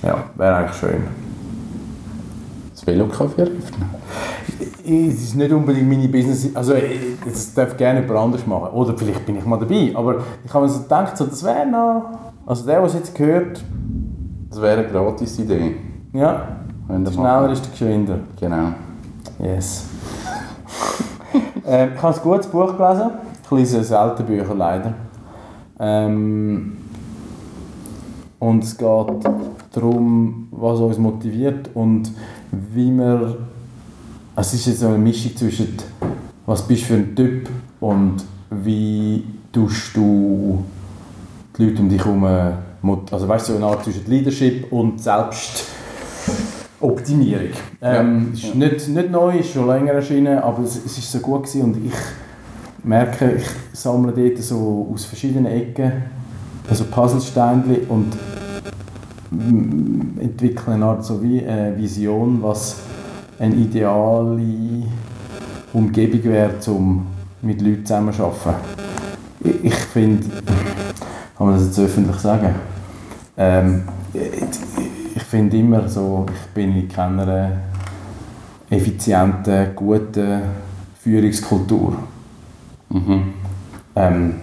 Ja, 0.00 0.24
wäre 0.36 0.54
eigentlich 0.54 0.76
schön. 0.76 1.02
Das 2.72 2.86
Velocafé 2.86 3.36
eröffnen. 3.40 3.90
Es 4.84 5.22
ist 5.24 5.34
nicht 5.34 5.50
unbedingt 5.50 5.88
meine 5.88 6.06
Business, 6.08 6.54
also 6.54 6.74
ich- 6.74 7.18
das 7.24 7.52
darf 7.52 7.76
gerne 7.76 8.02
jemand 8.02 8.18
anders 8.20 8.46
machen. 8.46 8.68
Oder 8.74 8.96
vielleicht 8.96 9.26
bin 9.26 9.36
ich 9.38 9.44
mal 9.44 9.58
dabei. 9.58 9.90
Aber 9.96 10.18
ich 10.44 10.54
habe 10.54 10.66
mir 10.66 10.70
so 10.70 10.82
gedacht, 10.82 11.16
so, 11.16 11.26
das 11.26 11.42
wäre 11.42 11.66
noch, 11.66 12.10
also 12.46 12.64
der, 12.64 12.76
der 12.76 12.84
es 12.86 12.94
jetzt 12.94 13.14
gehört, 13.14 13.62
Das 14.50 14.62
wäre 14.62 14.78
eine 14.80 14.88
gratis 14.88 15.38
Idee. 15.40 15.74
Ja, 16.12 16.46
Wenn 16.86 17.04
schneller 17.12 17.50
ist 17.50 17.64
der 17.64 17.70
geschwinder. 17.72 18.18
Genau. 18.40 18.68
Yes. 19.42 19.84
ähm, 21.66 21.90
ich 21.94 22.02
habe 22.02 22.14
ein 22.14 22.22
gutes 22.22 22.46
Buch 22.46 22.76
gelesen. 22.76 23.10
Ich 23.44 23.50
lese 23.50 23.84
selten 23.84 24.24
Bücher, 24.24 24.54
leider. 24.54 24.94
Ähm, 25.78 26.76
und 28.38 28.64
es 28.64 28.76
geht 28.76 29.06
darum, 29.72 30.48
was 30.50 30.80
uns 30.80 30.98
motiviert 30.98 31.70
und 31.74 32.12
wie 32.52 32.90
wir... 32.92 33.36
Es 34.36 34.54
ist 34.54 34.66
jetzt 34.66 34.84
eine 34.84 34.96
Mischung 34.98 35.36
zwischen 35.36 35.76
was 36.46 36.66
bist 36.66 36.82
du 36.82 36.86
für 36.86 36.94
ein 36.94 37.16
Typ 37.16 37.48
und 37.80 38.24
wie 38.50 39.24
tust 39.52 39.96
du 39.96 40.64
die 41.56 41.64
Leute 41.64 41.82
um 41.82 41.88
dich 41.88 42.04
herum... 42.04 42.24
Also 43.10 43.28
weißt 43.28 43.48
du, 43.48 43.52
so 43.52 43.58
eine 43.58 43.66
Art 43.66 43.84
zwischen 43.84 44.06
Leadership 44.06 44.72
und 44.72 45.00
Selbst... 45.00 45.77
Optimierung. 46.80 47.48
Ähm, 47.82 48.32
Ja. 48.34 48.48
ist 48.48 48.54
nicht, 48.54 48.88
nicht 48.88 49.10
neu, 49.10 49.38
ist 49.38 49.52
schon 49.52 49.66
länger 49.66 49.92
erschienen, 49.92 50.38
aber 50.38 50.62
es, 50.62 50.76
es 50.84 50.98
ist 50.98 51.10
so 51.10 51.18
gut 51.18 51.44
gewesen 51.44 51.62
und 51.62 51.86
ich 51.86 51.92
merke, 52.84 53.32
ich 53.36 53.46
sammle 53.72 54.12
dort 54.12 54.38
so 54.38 54.88
aus 54.92 55.04
verschiedenen 55.04 55.46
Ecken 55.46 55.92
also 56.68 56.84
Puzzlesteinchen 56.84 57.86
und 57.88 58.12
entwickle 60.20 60.74
eine 60.74 60.84
Art 60.84 61.04
so 61.04 61.22
wie 61.22 61.44
eine 61.44 61.76
Vision, 61.76 62.38
was 62.42 62.76
eine 63.38 63.54
ideale 63.54 64.84
Umgebung 65.72 66.24
wäre, 66.24 66.54
um 66.68 67.06
mit 67.42 67.60
Leuten 67.60 67.84
zusammenzuarbeiten. 67.86 68.60
Ich, 69.40 69.64
ich 69.64 69.74
finde, 69.74 70.26
kann 71.36 71.46
man 71.46 71.56
das 71.56 71.66
jetzt 71.66 71.78
öffentlich 71.78 72.16
sagen? 72.16 72.54
Ähm, 73.36 73.82
finde 75.28 75.58
immer 75.58 75.86
so, 75.88 76.24
ich 76.32 76.54
bin 76.54 76.74
in 76.74 76.88
keiner 76.88 77.50
effizienten, 78.70 79.74
guten 79.76 80.40
Führungskultur. 80.98 81.92
Mhm. 82.88 83.34
Ähm, 83.94 84.34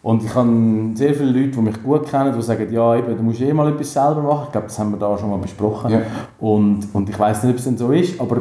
und 0.00 0.22
ich 0.22 0.32
habe 0.32 0.48
sehr 0.94 1.12
viele 1.12 1.32
Leute, 1.32 1.56
die 1.56 1.60
mich 1.60 1.82
gut 1.82 2.08
kennen, 2.08 2.32
die 2.34 2.42
sagen, 2.42 2.72
ja, 2.72 2.96
eben, 2.96 3.16
du 3.16 3.22
musst 3.22 3.40
eh 3.40 3.52
mal 3.52 3.68
etwas 3.72 3.92
selber 3.92 4.22
machen. 4.22 4.44
Ich 4.46 4.52
glaube, 4.52 4.68
das 4.68 4.78
haben 4.78 4.92
wir 4.92 4.98
da 4.98 5.18
schon 5.18 5.28
mal 5.28 5.38
besprochen. 5.38 5.90
Ja. 5.90 6.02
Und, 6.38 6.86
und 6.92 7.10
ich 7.10 7.18
weiß 7.18 7.42
nicht, 7.42 7.52
ob 7.52 7.58
es 7.58 7.64
denn 7.64 7.76
so 7.76 7.90
ist, 7.90 8.20
aber 8.20 8.36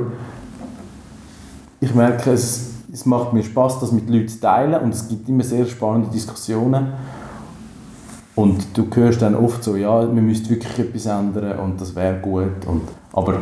ich 1.79 1.93
merke, 1.95 2.31
es, 2.31 2.73
es 2.93 3.05
macht 3.07 3.33
mir 3.33 3.43
Spaß, 3.43 3.79
das 3.79 3.91
mit 3.91 4.07
Leuten 4.07 4.27
zu 4.27 4.39
teilen 4.39 4.79
und 4.81 4.93
es 4.93 5.07
gibt 5.07 5.27
immer 5.27 5.43
sehr 5.43 5.65
spannende 5.65 6.10
Diskussionen. 6.12 6.89
Und 8.38 8.78
du 8.78 8.86
hörst 8.93 9.21
dann 9.23 9.36
oft 9.36 9.63
so, 9.63 9.76
ja, 9.76 10.02
man 10.04 10.23
müsste 10.26 10.50
wirklich 10.52 10.78
etwas 10.80 11.08
ändern 11.08 11.58
und 11.60 11.82
das 11.82 11.95
wäre 11.95 12.19
gut. 12.19 12.65
Und, 12.67 12.84
aber 13.12 13.39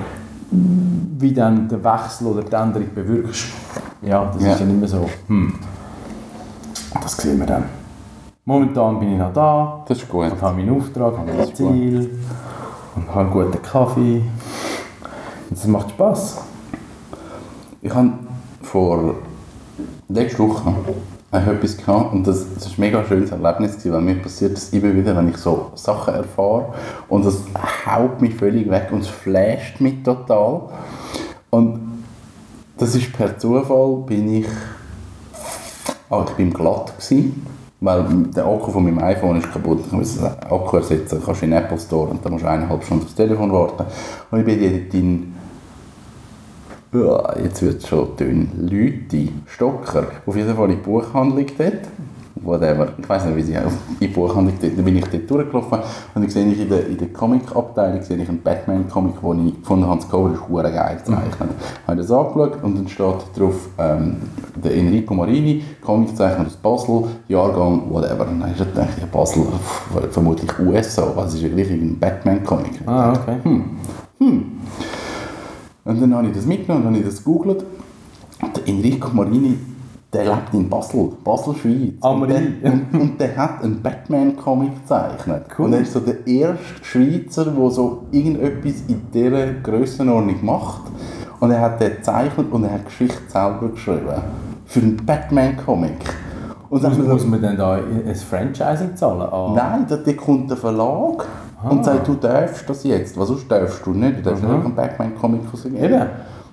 wie 0.51 1.33
dann 1.33 1.67
der 1.67 1.83
Wechsel 1.83 2.27
oder 2.27 2.43
die 2.43 2.55
Änderung 2.55 2.87
bewirkst, 2.95 3.47
ja, 4.01 4.31
das 4.33 4.41
Ja. 4.41 4.51
ist 4.53 4.61
dann 4.61 4.69
immer 4.69 4.87
so, 4.87 5.09
hm, 5.27 5.53
das 7.01 7.17
sehen 7.17 7.37
wir 7.39 7.45
dann. 7.45 7.65
Momentan 8.45 8.99
bin 8.99 9.13
ich 9.13 9.19
noch 9.19 9.33
da, 9.33 9.83
Das 9.87 9.97
ist 9.97 10.07
gut. 10.07 10.31
und 10.31 10.41
habe 10.41 10.55
meinen 10.55 10.77
Auftrag, 10.79 11.17
habe 11.17 11.27
mein 11.29 11.45
gut. 11.45 11.57
Ziel 11.57 12.09
und 12.95 13.07
habe 13.09 13.19
einen 13.19 13.31
guten 13.31 13.61
Kaffee. 13.61 14.21
Das 15.49 15.67
macht 15.67 15.89
Spass. 15.89 16.37
Ich 17.81 17.93
habe 17.93 18.11
vor 18.61 19.15
letzter 20.07 20.39
Woche 20.47 20.73
habe 21.43 21.55
etwas 21.55 21.77
gehabt 21.77 22.13
und 22.13 22.25
das, 22.25 22.45
das 22.53 22.67
ist 22.67 22.77
ein 22.77 22.81
mega 22.81 23.03
schönes 23.03 23.31
Erlebnis 23.31 23.77
weil 23.85 24.01
mir 24.01 24.15
passiert 24.15 24.55
das 24.55 24.69
immer 24.69 24.93
wieder, 24.95 25.15
wenn 25.15 25.29
ich 25.29 25.37
so 25.37 25.71
Sachen 25.75 26.13
erfahre 26.13 26.73
und 27.09 27.25
das 27.25 27.43
haut 27.85 28.21
mich 28.21 28.35
völlig 28.35 28.69
weg 28.69 28.89
und 28.91 28.99
es 28.99 29.07
flasht 29.07 29.81
mich 29.81 30.03
total. 30.03 30.69
Und 31.49 31.79
das 32.77 32.95
ist 32.95 33.13
per 33.13 33.37
Zufall, 33.37 34.03
bin 34.05 34.41
ich, 34.41 34.47
ah, 36.09 36.25
ich 36.27 36.33
bin 36.33 36.53
glatt 36.53 36.93
gewesen, 36.97 37.45
weil 37.79 38.05
der 38.35 38.45
Akku 38.45 38.71
von 38.71 38.83
meinem 38.83 38.99
iPhone 38.99 39.37
ist 39.37 39.51
kaputt. 39.51 39.79
Ich 39.85 39.91
muss 39.91 40.17
den 40.17 40.25
Akku 40.25 40.77
ersetzen, 40.77 41.21
kannst 41.23 41.43
in 41.43 41.51
den 41.51 41.63
Apple 41.63 41.79
Store 41.79 42.09
und 42.09 42.25
dann 42.25 42.33
musst 42.33 42.43
du 42.43 42.49
eineinhalb 42.49 42.83
Stunden 42.83 43.05
aufs 43.05 43.15
Telefon 43.15 43.51
warten. 43.51 43.85
Und 44.31 44.39
ich 44.39 44.45
bin 44.45 44.61
in 44.61 45.34
ja, 46.95 47.35
jetzt 47.43 47.61
wird 47.61 47.81
es 47.81 47.87
schon 47.87 48.15
dünn. 48.17 48.49
Leute, 48.61 49.29
Stocker, 49.47 50.05
auf 50.25 50.35
jeden 50.35 50.55
Fall 50.55 50.69
in 50.69 50.77
die 50.77 50.83
Buchhandlung 50.83 51.45
dort. 51.57 51.73
Whatever. 52.43 52.89
Ich 52.97 53.09
weiß 53.09 53.25
nicht, 53.25 53.37
wie 53.37 53.41
sie 53.41 53.53
in 53.53 53.63
die 53.99 54.07
Buchhandlung 54.07 54.55
dort. 54.61 54.77
Dann 54.77 54.85
bin 54.85 54.97
ich 54.97 55.05
dort 55.05 55.29
durchgelaufen 55.29 55.79
und 56.13 56.21
dann 56.21 56.29
sehe 56.29 56.45
ich 56.45 56.59
in 56.59 56.69
der, 56.69 56.85
in 56.87 56.97
der 56.97 57.07
Comic-Abteilung 57.07 58.01
sehe 58.03 58.17
ich 58.17 58.29
einen 58.29 58.41
Batman-Comic, 58.41 59.21
den 59.21 59.47
ich 59.47 59.69
habe. 59.69 59.95
Das 59.95 60.09
Cover 60.09 60.33
ist 60.33 60.47
hure 60.47 60.71
geil 60.71 60.97
gezeichnet. 60.97 61.31
Ich 61.31 61.87
habe 61.87 61.97
das 61.97 62.11
angeschaut 62.11 62.63
und 62.63 62.77
dann 62.77 62.87
steht 62.87 63.15
drauf 63.37 63.69
ähm, 63.79 64.17
der 64.63 64.75
Enrico 64.75 65.13
Marini, 65.13 65.63
Comiczeichner 65.81 66.45
aus 66.45 66.55
Basel, 66.57 67.05
Jahrgang, 67.27 67.89
whatever. 67.89 68.27
Und 68.27 68.41
dann 68.41 68.51
ist 68.51 68.59
gedacht, 68.59 68.89
ja, 68.99 69.07
Basel, 69.11 69.43
vermutlich 70.11 70.51
USA, 70.59 71.11
was 71.15 71.33
ist 71.33 71.41
ja 71.41 71.49
gleich 71.49 71.71
ein 71.71 71.97
Batman-Comic. 71.99 72.81
Ah, 72.85 73.13
okay. 73.13 73.39
Und 75.85 76.01
dann 76.01 76.15
habe 76.15 76.27
ich 76.27 76.33
das 76.33 76.47
mitgenommen 76.47 76.87
und 76.87 76.93
habe 76.93 76.99
ich 76.99 77.05
das 77.05 77.23
gegoogelt. 77.23 77.63
Der 78.41 78.67
Enrico 78.67 79.09
Marini, 79.13 79.55
der 80.11 80.25
lebt 80.25 80.53
in 80.53 80.67
Basel, 80.67 81.11
Basel, 81.23 81.55
Schweiz. 81.55 81.93
Ah, 82.01 82.09
und, 82.09 82.27
der, 82.27 82.41
und, 82.63 82.99
und 82.99 83.21
der 83.21 83.37
hat 83.37 83.63
einen 83.63 83.83
Batman-Comic 83.83 84.81
gezeichnet. 84.81 85.45
Cool. 85.57 85.65
Und 85.65 85.73
er 85.73 85.81
ist 85.81 85.93
so 85.93 85.99
der 85.99 86.25
erste 86.25 86.83
Schweizer, 86.83 87.45
der 87.45 87.69
so 87.69 88.03
irgendetwas 88.11 88.81
in 88.87 88.99
dieser 89.13 89.53
Grössenordnung 89.61 90.43
macht. 90.43 90.81
Und 91.39 91.51
er 91.51 91.61
hat 91.61 91.79
den 91.79 91.97
gezeichnet 91.97 92.47
und 92.51 92.63
er 92.63 92.71
hat 92.71 92.81
die 92.81 92.85
Geschichte 92.85 93.21
selber 93.27 93.69
geschrieben. 93.69 94.21
Für 94.65 94.79
einen 94.79 94.97
Batman-Comic. 95.05 96.15
Und 96.71 96.83
dann 96.83 96.97
Muss, 96.97 97.07
muss 97.07 97.25
man 97.27 97.41
dann 97.43 97.57
da 97.57 97.73
ein 97.73 98.15
Franchising 98.15 98.95
zahlen? 98.95 99.21
Ah. 99.21 99.53
Nein, 99.55 99.85
da 99.87 100.13
kommt 100.13 100.49
der 100.49 100.57
Verlag 100.57 101.27
und 101.69 101.85
sagt, 101.85 102.07
du 102.07 102.13
darfst 102.15 102.69
das 102.69 102.83
jetzt. 102.83 103.17
Was 103.19 103.27
sonst 103.27 103.49
darfst 103.51 103.85
du 103.85 103.91
nicht? 103.91 104.17
Du 104.19 104.21
darfst 104.23 104.43
Mhm. 104.43 104.51
nicht 104.51 104.65
einen 104.65 104.75
Batman-Comic 104.75 105.41
rausgeben. 105.51 105.77
Eben. 105.83 106.01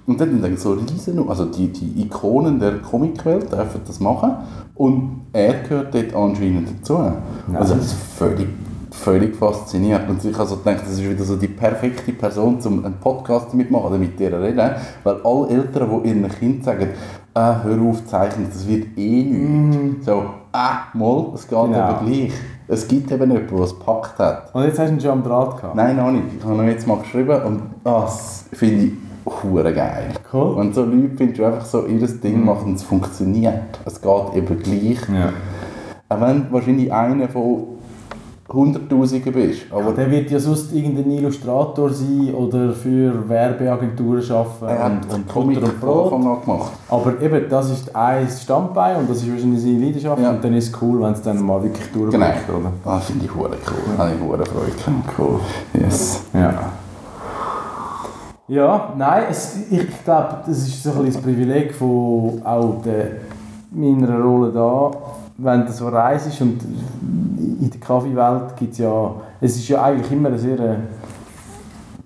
Und 0.06 0.20
dann 0.20 0.42
dann 0.42 0.56
so 0.56 0.72
riesen, 0.72 1.28
also 1.28 1.44
die, 1.44 1.68
die 1.68 2.02
Ikonen 2.02 2.58
der 2.58 2.78
Comicwelt 2.78 3.52
dürfen 3.52 3.82
das 3.86 4.00
machen 4.00 4.32
und 4.74 5.20
er 5.32 5.54
gehört 5.62 5.94
dort 5.94 6.14
anscheinend 6.14 6.68
dazu. 6.80 6.98
Also 7.54 7.74
das 7.74 7.84
ist 7.86 7.94
völlig, 8.18 8.48
völlig 8.90 9.36
faszinierend. 9.36 10.10
Und 10.10 10.24
ich 10.24 10.36
habe 10.36 10.48
so 10.48 10.56
gedacht, 10.56 10.80
das 10.84 10.94
ist 10.94 11.08
wieder 11.08 11.22
so 11.22 11.36
die 11.36 11.46
perfekte 11.46 12.12
Person, 12.12 12.58
um 12.64 12.84
einen 12.84 12.94
Podcast 12.94 13.52
damit 13.52 13.68
zu 13.68 13.72
machen 13.74 13.84
oder 13.86 13.98
mit 13.98 14.18
ihr 14.18 14.32
reden, 14.40 14.70
weil 15.04 15.16
alle 15.22 15.48
Eltern, 15.50 15.88
die 16.02 16.08
ihren 16.08 16.28
Kind 16.30 16.64
sagen, 16.64 16.88
ah, 17.34 17.62
hör 17.62 17.80
auf, 17.88 18.04
zeichnen, 18.04 18.48
das 18.52 18.66
wird 18.66 18.98
eh 18.98 19.22
nichts. 19.22 20.06
So, 20.06 20.24
ah, 20.52 20.78
mal, 20.94 21.26
es 21.34 21.42
geht 21.46 21.50
Genau. 21.58 21.78
aber 21.78 22.04
gleich. 22.04 22.32
Es 22.68 22.88
gibt 22.88 23.10
eben 23.10 23.30
jemanden, 23.30 23.56
der 23.56 23.64
es 23.64 23.78
gepackt 23.78 24.18
hat. 24.18 24.54
Und 24.54 24.64
jetzt 24.64 24.78
hast 24.78 24.90
du 24.90 24.94
ihn 24.94 25.00
schon 25.00 25.10
am 25.10 25.24
Draht 25.24 25.56
gehabt? 25.56 25.74
Nein, 25.74 25.96
noch 25.96 26.10
nicht. 26.10 26.24
Ich 26.38 26.44
habe 26.44 26.62
ihn 26.62 26.68
jetzt 26.68 26.86
mal 26.86 26.98
geschrieben 26.98 27.42
und 27.42 27.62
ah, 27.84 28.02
das 28.02 28.44
finde 28.52 28.84
ich 28.84 28.92
hure 29.42 29.72
geil. 29.72 30.10
Cool. 30.32 30.54
Und 30.54 30.74
so 30.74 30.84
Leute 30.84 31.16
findest 31.16 31.38
du 31.38 31.44
einfach 31.44 31.64
so 31.64 31.86
ihr 31.86 32.06
Ding 32.06 32.44
machen 32.44 32.70
und 32.70 32.74
es 32.76 32.82
funktioniert. 32.82 33.80
Es 33.84 34.00
geht 34.00 34.34
eben 34.34 34.62
gleich. 34.62 34.98
Ja. 35.08 35.32
Auch 36.08 36.20
wenn 36.20 36.52
wahrscheinlich 36.52 36.92
einer 36.92 37.28
von 37.28 37.71
Hunderttausenden 38.48 39.32
bist. 39.32 39.62
Aber 39.70 39.92
Der 39.92 40.10
wird 40.10 40.30
ja 40.30 40.38
sonst 40.38 40.72
irgendein 40.74 41.10
Illustrator 41.12 41.88
sein 41.90 42.34
oder 42.34 42.72
für 42.72 43.28
Werbeagenturen 43.28 44.22
arbeiten 44.30 44.66
er 44.66 44.84
hat 44.84 44.92
und, 44.92 45.14
und 45.14 45.28
Comic 45.28 45.60
Butter 45.60 45.72
und 45.72 45.80
Brot. 45.80 46.12
Anfang 46.12 46.32
an 46.36 46.40
gemacht. 46.44 46.72
Aber 46.90 47.20
eben, 47.22 47.48
das 47.48 47.70
ist 47.70 47.94
ein 47.96 48.28
Standbein 48.28 48.96
und 48.96 49.08
das 49.10 49.18
ist 49.22 49.30
wahrscheinlich 49.32 49.62
seine 49.62 49.78
Leidenschaft 49.78 50.20
Ja. 50.22 50.30
und 50.30 50.44
dann 50.44 50.54
ist 50.54 50.74
es 50.74 50.82
cool, 50.82 51.00
wenn 51.00 51.12
es 51.12 51.22
dann 51.22 51.40
mal 51.40 51.62
wirklich 51.62 51.90
Genau. 51.92 52.10
durchbricht, 52.10 52.50
oder? 52.50 52.72
Ah, 52.84 52.98
finde 52.98 53.24
ich 53.24 53.34
hure 53.34 53.48
cool. 53.50 53.98
Habe 53.98 54.10
ich 54.18 54.22
hure 54.22 54.44
Freude. 54.44 54.72
Cool. 55.18 55.40
Yes. 55.80 56.22
Ja. 56.34 56.54
Ja, 58.48 58.92
nein, 58.98 59.22
es, 59.30 59.56
ich, 59.70 59.78
ich 59.78 60.04
glaube, 60.04 60.38
das 60.46 60.58
ist 60.58 60.82
so 60.82 60.90
ein 60.90 60.96
bisschen 61.04 61.12
das 61.14 61.22
Privileg 61.22 61.72
von 61.74 62.42
auch 62.44 62.82
der, 62.84 63.12
meiner 63.70 64.20
Rolle 64.20 64.50
da, 64.52 64.90
wenn 65.42 65.66
du 65.66 65.72
so 65.72 65.88
reist 65.88 66.40
und 66.40 66.60
in 67.60 67.70
der 67.70 67.80
Kaffeewelt 67.80 68.56
gibt 68.56 68.72
es 68.72 68.78
ja, 68.78 69.14
es 69.40 69.56
ist 69.56 69.68
ja 69.68 69.82
eigentlich 69.82 70.10
immer 70.12 70.28
eine 70.28 70.38
sehr 70.38 70.58
äh, 70.58 70.76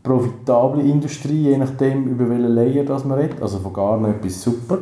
profitable 0.03 0.83
Industrie, 0.83 1.49
je 1.51 1.59
nachdem 1.59 2.05
über 2.07 2.29
welchen 2.31 2.55
Layer 2.55 2.85
das 2.85 3.05
man 3.05 3.19
redet, 3.19 3.43
also 3.43 3.59
von 3.59 3.73
gar 3.73 3.99
nicht 3.99 4.21
bis 4.21 4.41
super. 4.41 4.79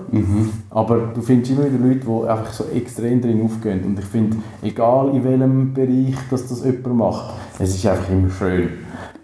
Aber 0.71 0.99
du 1.15 1.23
findest 1.23 1.53
immer 1.53 1.65
wieder 1.65 1.79
Leute, 1.79 2.01
die 2.07 2.29
einfach 2.29 2.53
so 2.53 2.65
extrem 2.75 3.21
drin 3.23 3.43
aufgehen 3.45 3.85
und 3.85 3.99
ich 3.99 4.05
finde, 4.05 4.37
egal 4.63 5.09
in 5.15 5.25
welchem 5.25 5.73
Bereich 5.73 6.17
dass 6.31 6.47
das 6.49 6.65
jemand 6.65 6.97
macht, 6.97 7.35
es 7.59 7.75
ist 7.75 7.87
einfach 7.87 8.11
immer 8.11 8.31
schön. 8.31 8.69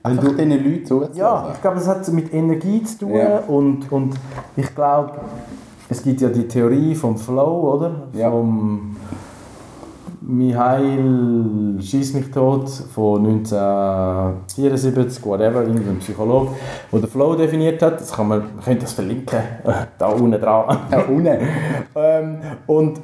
Wenn 0.02 0.12
Einfach 0.18 0.28
diesen 0.34 0.50
Leuten 0.50 0.86
zuzuhören. 0.86 1.14
ja, 1.14 1.50
ich 1.54 1.60
glaube, 1.60 1.76
es 1.76 1.86
hat 1.86 2.10
mit 2.12 2.32
Energie 2.32 2.82
zu 2.84 3.00
tun 3.00 3.14
Ja. 3.14 3.40
und, 3.40 3.92
und 3.92 4.14
ich 4.56 4.74
glaube, 4.74 5.12
es 5.90 6.02
gibt 6.02 6.22
ja 6.22 6.30
die 6.30 6.48
Theorie 6.48 6.94
vom 6.94 7.18
Flow, 7.18 7.74
oder? 7.74 8.08
Ja. 8.14 8.30
Vom, 8.30 8.96
Mihail 10.22 11.76
Schieß 11.80 12.12
mich 12.14 12.30
tot 12.30 12.68
von 12.68 13.26
1974, 13.26 15.24
whatever, 15.24 15.62
irgendein 15.62 15.98
Psychologe, 15.98 16.50
der 16.92 17.00
den 17.00 17.08
Flow 17.08 17.34
definiert 17.34 17.80
hat. 17.82 18.00
Das 18.00 18.12
kann 18.12 18.28
man, 18.28 18.40
man 18.54 18.62
könnte 18.64 18.82
das 18.82 18.92
verlinken, 18.92 19.40
da 19.98 20.08
unten 20.08 20.40
dran. 20.40 20.78
Ja, 20.90 20.98
unten. 21.04 21.38
ähm, 21.94 22.38
und, 22.66 23.00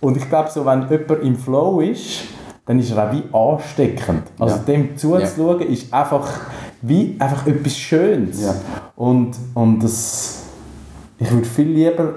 und 0.00 0.16
ich 0.16 0.28
glaube, 0.28 0.50
so, 0.50 0.66
wenn 0.66 0.88
jemand 0.88 1.22
im 1.22 1.36
Flow 1.36 1.80
ist, 1.80 2.24
dann 2.66 2.78
ist 2.78 2.90
er 2.92 3.08
auch 3.08 3.12
wie 3.12 3.22
ansteckend. 3.32 4.22
Also 4.38 4.56
Ja. 4.56 4.62
dem 4.62 4.96
zuzuschauen 4.96 5.60
ist 5.62 5.92
einfach 5.92 6.28
wie 6.80 7.16
einfach 7.18 7.46
etwas 7.46 7.76
Schönes. 7.76 8.42
Ja. 8.42 8.54
Und, 8.96 9.36
und 9.54 9.80
das, 9.82 10.42
ich 11.18 11.30
würde 11.30 11.46
viel 11.46 11.68
lieber 11.68 12.14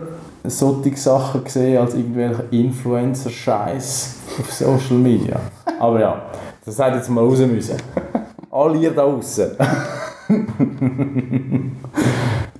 solche 0.50 0.96
Sachen 0.98 1.42
sehen 1.46 1.78
als 1.78 1.94
irgendwelche 1.94 2.44
Influencer-Scheiß 2.52 4.16
auf 4.40 4.52
Social 4.52 4.98
Media. 4.98 5.40
Aber 5.80 6.00
ja, 6.00 6.22
das 6.66 6.80
hätte 6.80 6.98
jetzt 6.98 7.10
mal 7.10 7.24
raus 7.24 7.40
müssen. 7.40 7.78
Alle 8.52 8.78
ihr 8.78 8.92
da 8.92 9.04
draußen. 9.04 9.52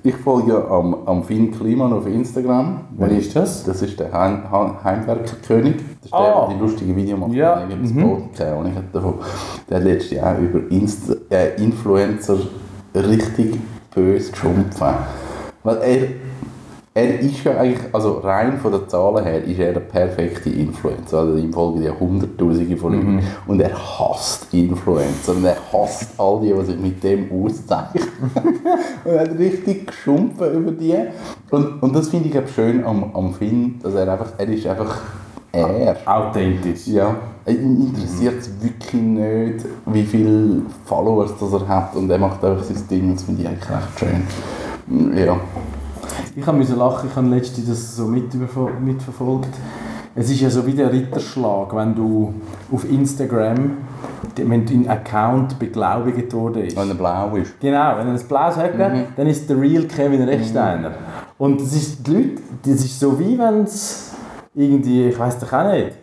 Ich 0.06 0.16
folge 0.18 0.52
ja 0.52 0.68
am, 0.68 0.94
am 1.08 1.24
Finn 1.24 1.50
Kliman 1.52 1.92
auf 1.92 2.06
Instagram. 2.06 2.82
Wer 2.96 3.10
ist 3.10 3.36
das? 3.36 3.64
Das 3.64 3.82
ist 3.82 4.00
der 4.00 4.14
Heim, 4.14 4.44
Heim, 4.52 4.76
Heimwerkerkönig. 4.84 5.78
Das 5.78 6.06
ist 6.06 6.14
Ah. 6.14 6.22
der, 6.22 6.48
der 6.48 6.56
die 6.56 6.62
lustige 6.62 6.96
Video 6.96 7.18
macht. 7.18 7.32
Ja, 7.34 7.66
Ich 7.66 7.72
habe 7.72 7.82
das 7.82 7.92
mhm. 7.92 8.30
Gesehen 8.32 8.66
ich 8.68 8.76
habe 8.76 8.86
davon. 8.94 9.16
Der 9.68 9.78
hat 9.78 9.84
letztes 9.84 10.12
Jahr 10.12 10.38
über 10.38 10.60
Insta, 10.70 11.16
äh, 11.32 11.56
Influencer 11.60 12.38
richtig 12.94 13.58
böse 13.96 14.30
geschumpfen. 14.32 14.94
Weil 15.64 15.78
er, 15.78 16.08
er 16.98 17.20
ist 17.20 17.44
ja 17.44 17.58
eigentlich, 17.58 17.94
also 17.94 18.20
rein 18.20 18.58
von 18.58 18.72
den 18.72 18.88
Zahlen 18.88 19.26
her, 19.26 19.44
ist 19.44 19.60
er 19.60 19.74
der 19.74 19.82
perfekte 19.82 20.50
Influencer. 20.50 21.20
Also 21.20 21.36
ihm 21.36 21.52
folgen 21.52 21.84
ja 21.84 21.92
Hunderttausende 22.00 22.78
von 22.78 22.94
Leuten. 22.94 23.20
Und 23.48 23.60
er 23.60 23.74
hasst 23.74 24.48
Influencer. 24.54 25.34
Und 25.34 25.44
er 25.44 25.58
hasst 25.74 26.18
all 26.18 26.40
die, 26.40 26.54
die 26.54 26.66
sich 26.66 26.80
mit 26.80 27.04
dem 27.04 27.30
auszeichnen. 27.34 28.08
und 29.04 29.12
er 29.12 29.20
hat 29.20 29.38
richtig 29.38 29.88
geschumpfen 29.88 30.54
über 30.54 30.72
die. 30.72 30.96
Und, 31.52 31.84
und 31.84 31.94
das 31.94 32.08
finde 32.08 32.30
ich 32.30 32.36
eben 32.36 32.48
schön 32.48 32.86
am, 32.86 33.14
am 33.14 33.34
Finn, 33.34 33.78
dass 33.84 33.94
er 33.94 34.10
einfach, 34.10 34.32
er 34.38 34.48
ist 34.48 34.66
einfach 34.66 35.02
er. 35.52 35.98
Authentisch. 36.06 36.88
Ja, 36.88 37.14
ihn 37.46 37.94
interessiert 37.94 38.40
es 38.40 38.50
wirklich 38.62 39.02
nicht, 39.02 39.66
wie 39.86 40.04
viele 40.04 40.62
Followers 40.86 41.32
das 41.40 41.52
er 41.52 41.68
hat 41.68 41.96
und 41.96 42.10
er 42.10 42.18
macht 42.18 42.44
einfach 42.44 42.64
sein 42.64 42.88
Ding 42.90 43.14
das 43.14 43.24
finde 43.24 43.42
ich 43.42 43.48
eigentlich 43.48 43.70
recht 43.70 44.00
schön. 44.00 45.18
Ja. 45.18 45.38
Ich 46.36 46.46
musste 46.46 46.76
lachen, 46.76 47.10
ich 47.10 47.16
habe 47.16 47.28
letztens 47.28 47.68
das 47.68 47.96
so 47.96 48.06
mit 48.06 48.34
mitverfolgt. 48.34 49.50
Es 50.16 50.30
ist 50.30 50.40
ja 50.40 50.50
so 50.50 50.66
wie 50.66 50.74
der 50.74 50.92
Ritterschlag, 50.92 51.76
wenn 51.76 51.94
du 51.94 52.34
auf 52.72 52.90
Instagram, 52.90 53.78
wenn 54.36 54.66
dein 54.66 54.88
Account 54.88 55.60
beglaubigt 55.60 56.34
worden 56.34 56.64
ist. 56.64 56.78
Wenn 56.78 56.90
er 56.90 56.96
blau 56.96 57.36
ist. 57.36 57.60
Genau, 57.60 57.98
wenn 57.98 58.08
er 58.08 58.14
ein 58.14 58.28
blaues 58.28 58.56
hat, 58.56 58.72
dann 58.80 59.28
ist 59.28 59.50
der 59.50 59.60
real 59.60 59.84
Kevin 59.84 60.24
Rechsteiner. 60.24 60.92
Und 61.38 61.60
das 61.60 61.74
ist 61.74 62.08
die 62.08 62.14
Leute, 62.14 62.42
das 62.64 62.86
ist 62.86 63.00
so 63.00 63.20
wie 63.20 63.38
wenn 63.38 63.64
es 63.64 64.14
irgendwie, 64.54 65.10
ich 65.10 65.20
weiß 65.20 65.40
doch 65.40 65.52
auch 65.52 65.72
nicht, 65.72 65.98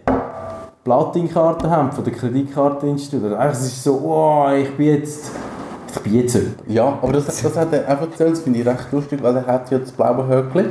Platinkarten 0.85 1.71
haben 1.71 1.93
von 1.93 2.05
der 2.05 2.13
Kreditkarteninstitut. 2.13 3.33
Einfach, 3.33 3.53
es 3.53 3.67
ist 3.67 3.85
so, 3.85 4.01
oh, 4.05 4.51
ich 4.55 4.77
bin 4.77 4.87
jetzt, 4.87 5.31
jemand. 6.05 6.57
Ja, 6.67 6.99
aber 7.01 7.13
das, 7.13 7.27
das 7.27 7.57
hat 7.57 7.73
er 7.73 7.89
einfach 7.89 8.11
erzählt, 8.11 8.33
das 8.33 8.41
finde 8.41 8.61
ich 8.61 8.67
recht 8.67 8.93
lustig, 8.93 9.23
weil 9.23 9.37
er 9.37 9.47
hat 9.47 9.71
ja 9.71 9.79
das 9.79 9.93
blaue 9.93 10.27
Höckli. 10.27 10.67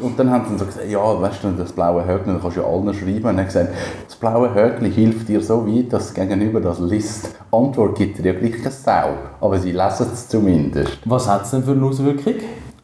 Und 0.00 0.18
dann 0.18 0.30
haben 0.30 0.44
sie 0.48 0.58
so 0.58 0.66
gesagt, 0.66 0.88
ja, 0.88 1.20
weißt 1.20 1.44
du, 1.44 1.50
das 1.52 1.72
blaue 1.72 2.06
Höckli, 2.06 2.32
dann 2.32 2.40
kannst 2.40 2.56
du 2.56 2.60
ja 2.60 2.66
allen 2.66 2.94
schreiben. 2.94 3.24
Und 3.24 3.36
er 3.36 3.38
hat 3.38 3.46
gesagt, 3.46 3.68
das 4.06 4.16
blaue 4.16 4.54
Höckli 4.54 4.90
hilft 4.90 5.28
dir 5.28 5.40
so 5.40 5.66
weit, 5.66 5.92
dass 5.92 6.06
das 6.06 6.14
Gegenüber 6.14 6.60
das 6.60 6.78
liest. 6.80 7.30
Antwort 7.50 7.96
gibt 7.96 8.18
dir 8.18 8.32
ja 8.32 8.38
gleich 8.38 8.58
keine 8.58 8.70
Sau, 8.70 9.10
aber 9.40 9.58
sie 9.58 9.72
lesen 9.72 10.06
es 10.12 10.28
zumindest. 10.28 10.98
Was 11.04 11.28
hat 11.28 11.44
es 11.44 11.50
denn 11.50 11.64
für 11.64 11.72
eine 11.72 11.84
Auswirkung? 11.84 12.34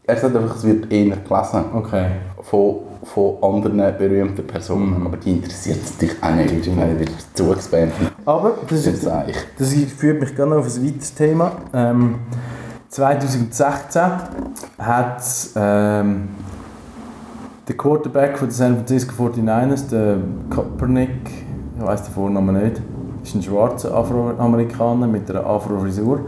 Er 0.06 0.16
sagt 0.16 0.34
einfach, 0.34 0.56
es 0.56 0.64
wird 0.64 0.90
eher 0.92 1.16
gelesen. 1.16 1.64
Okay. 1.74 2.06
von, 2.42 2.76
von 3.02 3.36
anderen 3.42 3.96
berühmten 3.96 4.46
Personen, 4.46 5.06
aber 5.06 5.16
die 5.16 5.32
interessiert 5.32 5.78
es 5.82 5.96
dich 5.96 6.12
auch 6.20 6.34
nicht, 6.34 6.76
weil 6.76 6.94
du 6.94 7.00
wieder 7.00 7.12
zugespammt 7.34 7.92
Aber 8.24 8.58
das, 8.68 8.86
ist, 8.86 9.06
das 9.06 9.74
führt 9.96 10.20
mich 10.20 10.34
gerne 10.34 10.56
auf 10.56 10.66
ein 10.66 10.86
weiteres 10.86 11.14
Thema. 11.14 11.52
Ähm, 11.72 12.16
2016 12.88 14.02
hat 14.78 15.22
ähm, 15.56 16.28
der 17.68 17.76
Quarterback 17.76 18.36
von 18.36 18.48
den 18.48 18.52
San 18.52 18.74
Francisco 18.76 19.28
49ers, 19.28 19.88
der 19.90 20.16
Kaepernick, 20.50 21.30
ich 21.78 21.86
weiß 21.86 22.02
den 22.02 22.14
Vornamen 22.14 22.62
nicht, 22.62 22.82
ist 23.22 23.34
ein 23.34 23.42
schwarzer 23.42 23.94
Afroamerikaner 23.94 25.06
mit 25.06 25.30
einer 25.30 25.46
Afro-Frisur. 25.46 26.20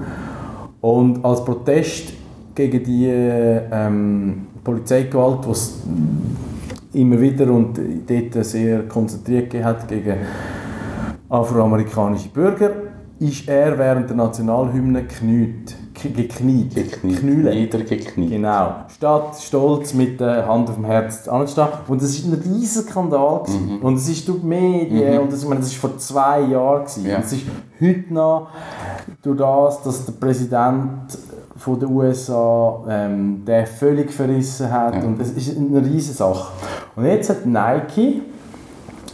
Und 0.81 1.25
als 1.25 1.45
Protest 1.45 2.13
gegen 2.55 2.85
die 2.85 3.09
ähm, 3.09 4.47
Polizeigewalt, 4.63 5.41
die 5.45 6.52
immer 6.95 7.21
wieder 7.21 7.51
und 7.51 7.79
dort 8.07 8.45
sehr 8.45 8.89
konzentriert 8.89 9.55
hat 9.65 9.89
gegen 9.89 10.17
afroamerikanische 11.29 12.29
Bürger, 12.29 12.71
ist 13.19 13.49
er 13.49 13.79
während 13.79 14.11
der 14.11 14.17
Nationalhymne 14.17 15.05
gekniet. 15.05 15.77
Gekniet. 15.95 16.75
Niedergekniet. 17.23 18.31
Genau. 18.31 18.75
Statt 18.89 19.37
stolz 19.41 19.95
mit 19.95 20.19
der 20.19 20.49
Hand 20.49 20.69
auf 20.69 20.75
dem 20.75 20.85
Herz 20.85 21.29
anzustehen. 21.29 21.69
Und 21.87 22.03
das 22.03 22.25
war 22.25 22.33
ein 22.33 22.43
riesiger 22.43 22.91
Skandal. 22.91 23.43
gewesen. 23.45 23.79
Und 23.81 23.95
es 23.95 24.09
ist 24.09 24.27
durch 24.27 24.41
die 24.41 24.47
Medien, 24.47 25.21
und 25.21 25.33
das, 25.33 25.43
ich 25.43 25.49
meine, 25.49 25.61
das 25.61 25.83
war 25.83 25.91
vor 25.91 25.99
zwei 25.99 26.41
Jahren. 26.41 26.87
Ja. 27.05 27.17
Und 27.17 27.25
es 27.25 27.33
ist 27.33 27.43
heute 27.81 28.13
noch 28.13 28.49
durch 29.23 29.39
das, 29.39 29.83
dass 29.83 30.05
der 30.07 30.13
Präsident 30.13 31.17
von 31.63 31.79
den 31.79 31.91
USA 31.91 32.81
ähm, 32.89 33.45
der 33.47 33.67
völlig 33.67 34.13
verrissen 34.13 34.71
hat. 34.71 34.95
Ja. 34.97 35.03
Und 35.03 35.21
es 35.21 35.31
ist 35.31 35.57
eine 35.57 35.81
riesige 35.81 36.15
Sache. 36.15 36.53
Und 36.97 37.05
jetzt 37.07 37.31
hat 37.31 37.47
Nike, 37.47 38.23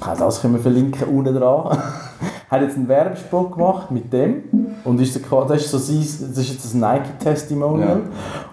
auch 0.01 0.17
das 0.17 0.41
können 0.41 0.55
wir 0.55 0.61
verlinken 0.61 1.09
unten 1.09 1.35
dran, 1.35 1.79
hat 2.51 2.63
jetzt 2.63 2.77
einen 2.77 2.89
Werbespot 2.89 3.53
gemacht 3.53 3.91
mit 3.91 4.11
dem 4.13 4.45
und 4.85 4.99
ist 5.01 5.15
das, 5.31 5.51
ist 5.61 5.71
so 5.71 5.77
sein, 5.79 5.99
das 5.99 6.39
ist 6.39 6.51
jetzt 6.53 6.75
ein 6.75 6.81
Nike-Testimonial 6.81 7.89
Ja. 7.89 8.01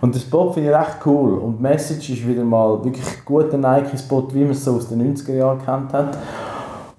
und 0.02 0.14
der 0.14 0.20
Spot 0.20 0.52
finde 0.52 0.70
ich 0.72 0.76
recht 0.76 0.98
cool 1.06 1.36
und 1.36 1.58
die 1.60 1.62
Message 1.64 2.10
ist 2.10 2.28
wieder 2.28 2.44
mal 2.44 2.84
wirklich 2.84 3.06
ein 3.06 3.24
guter 3.24 3.58
Nike-Spot, 3.58 4.28
wie 4.34 4.42
man 4.42 4.52
es 4.52 4.66
so 4.66 4.76
aus 4.76 4.90
den 4.90 5.16
90er 5.16 5.34
Jahren 5.36 5.60
kennt 5.64 5.94
hat 5.94 6.18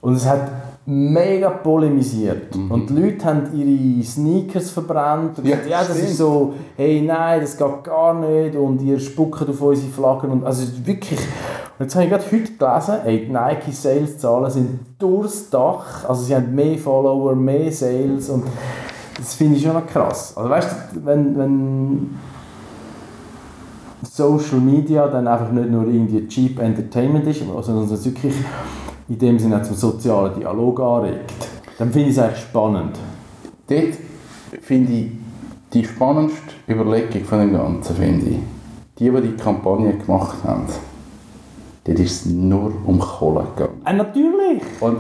und 0.00 0.14
es 0.14 0.26
hat 0.26 0.40
mega 0.88 1.51
polemisiert 1.51 2.55
und 2.55 2.88
die 2.88 2.94
Leute 2.94 3.25
haben 3.25 3.42
ihre 3.53 4.05
Sneakers 4.05 4.70
verbrannt 4.70 5.37
und 5.38 5.44
Ja, 5.44 5.57
gesagt, 5.57 5.68
ja 5.70 5.79
das 5.79 5.96
stimmt. 5.96 6.11
ist 6.11 6.16
so, 6.18 6.55
hey 6.77 7.03
nein, 7.03 7.40
das 7.40 7.57
geht 7.57 7.83
gar 7.85 8.14
nicht 8.14 8.55
und 8.55 8.81
ihr 8.83 9.01
spuckt 9.01 9.49
auf 9.49 9.61
unsere 9.61 9.90
Flaggen 9.90 10.31
und 10.31 10.44
also 10.44 10.62
es 10.62 10.68
ist 10.70 10.87
wirklich 10.87 11.18
und 11.79 11.85
jetzt 11.85 11.94
habe 11.96 12.05
ich 12.05 12.11
gerade 12.11 12.25
heute 12.25 12.53
gelesen, 12.53 12.94
ey, 13.05 13.27
die 13.27 13.33
Nike 13.33 13.72
Sales 13.72 14.18
Zahlen 14.18 14.51
sind 14.51 14.79
durchs 14.99 15.51
Dach, 15.51 16.09
also 16.09 16.22
sie 16.22 16.35
haben 16.37 16.55
mehr 16.55 16.79
Follower, 16.79 17.35
mehr 17.35 17.72
Sales 17.72 18.31
und 18.31 18.44
das 19.18 19.35
finde 19.35 19.57
ich 19.57 19.62
schon 19.64 19.72
noch 19.75 19.87
krass. 19.87 20.35
Also 20.37 20.49
weißt 20.49 20.70
du, 20.94 21.05
wenn, 21.05 21.37
wenn 21.38 22.11
Social 24.03 24.59
Media 24.61 25.09
dann 25.09 25.27
einfach 25.27 25.51
nicht 25.51 25.68
nur 25.70 25.85
irgendwie 25.87 26.27
cheap 26.29 26.61
Entertainment 26.61 27.27
ist, 27.27 27.40
sondern 27.40 27.92
es 27.92 28.05
wirklich 28.05 28.35
in 29.08 29.18
dem 29.18 29.38
Sinne 29.38 29.62
zum 29.62 29.76
sozialen 29.76 30.34
Dialog 30.38 30.80
anregt, 30.80 31.48
dann 31.78 31.90
finde 31.90 32.10
ich 32.10 32.16
es 32.16 32.22
eigentlich 32.22 32.42
spannend. 32.42 32.98
Dort 33.68 33.94
finde 34.62 34.92
ich 34.92 35.10
die 35.72 35.84
spannendste 35.84 36.54
Überlegung 36.68 37.24
von 37.24 37.38
dem 37.40 37.52
Ganzen, 37.52 37.96
finde 37.96 38.26
ich, 38.26 38.38
die, 38.98 39.10
die 39.10 39.20
die 39.20 39.36
Kampagne 39.36 39.96
gemacht 39.96 40.36
haben, 40.44 40.66
dort 41.84 41.98
ist 41.98 42.26
es 42.26 42.32
nur 42.32 42.72
um 42.86 42.98
Kohle 42.98 43.46
gegangen. 43.56 43.82
Äh, 43.84 43.92
natürlich! 43.92 44.62
Und 44.80 44.96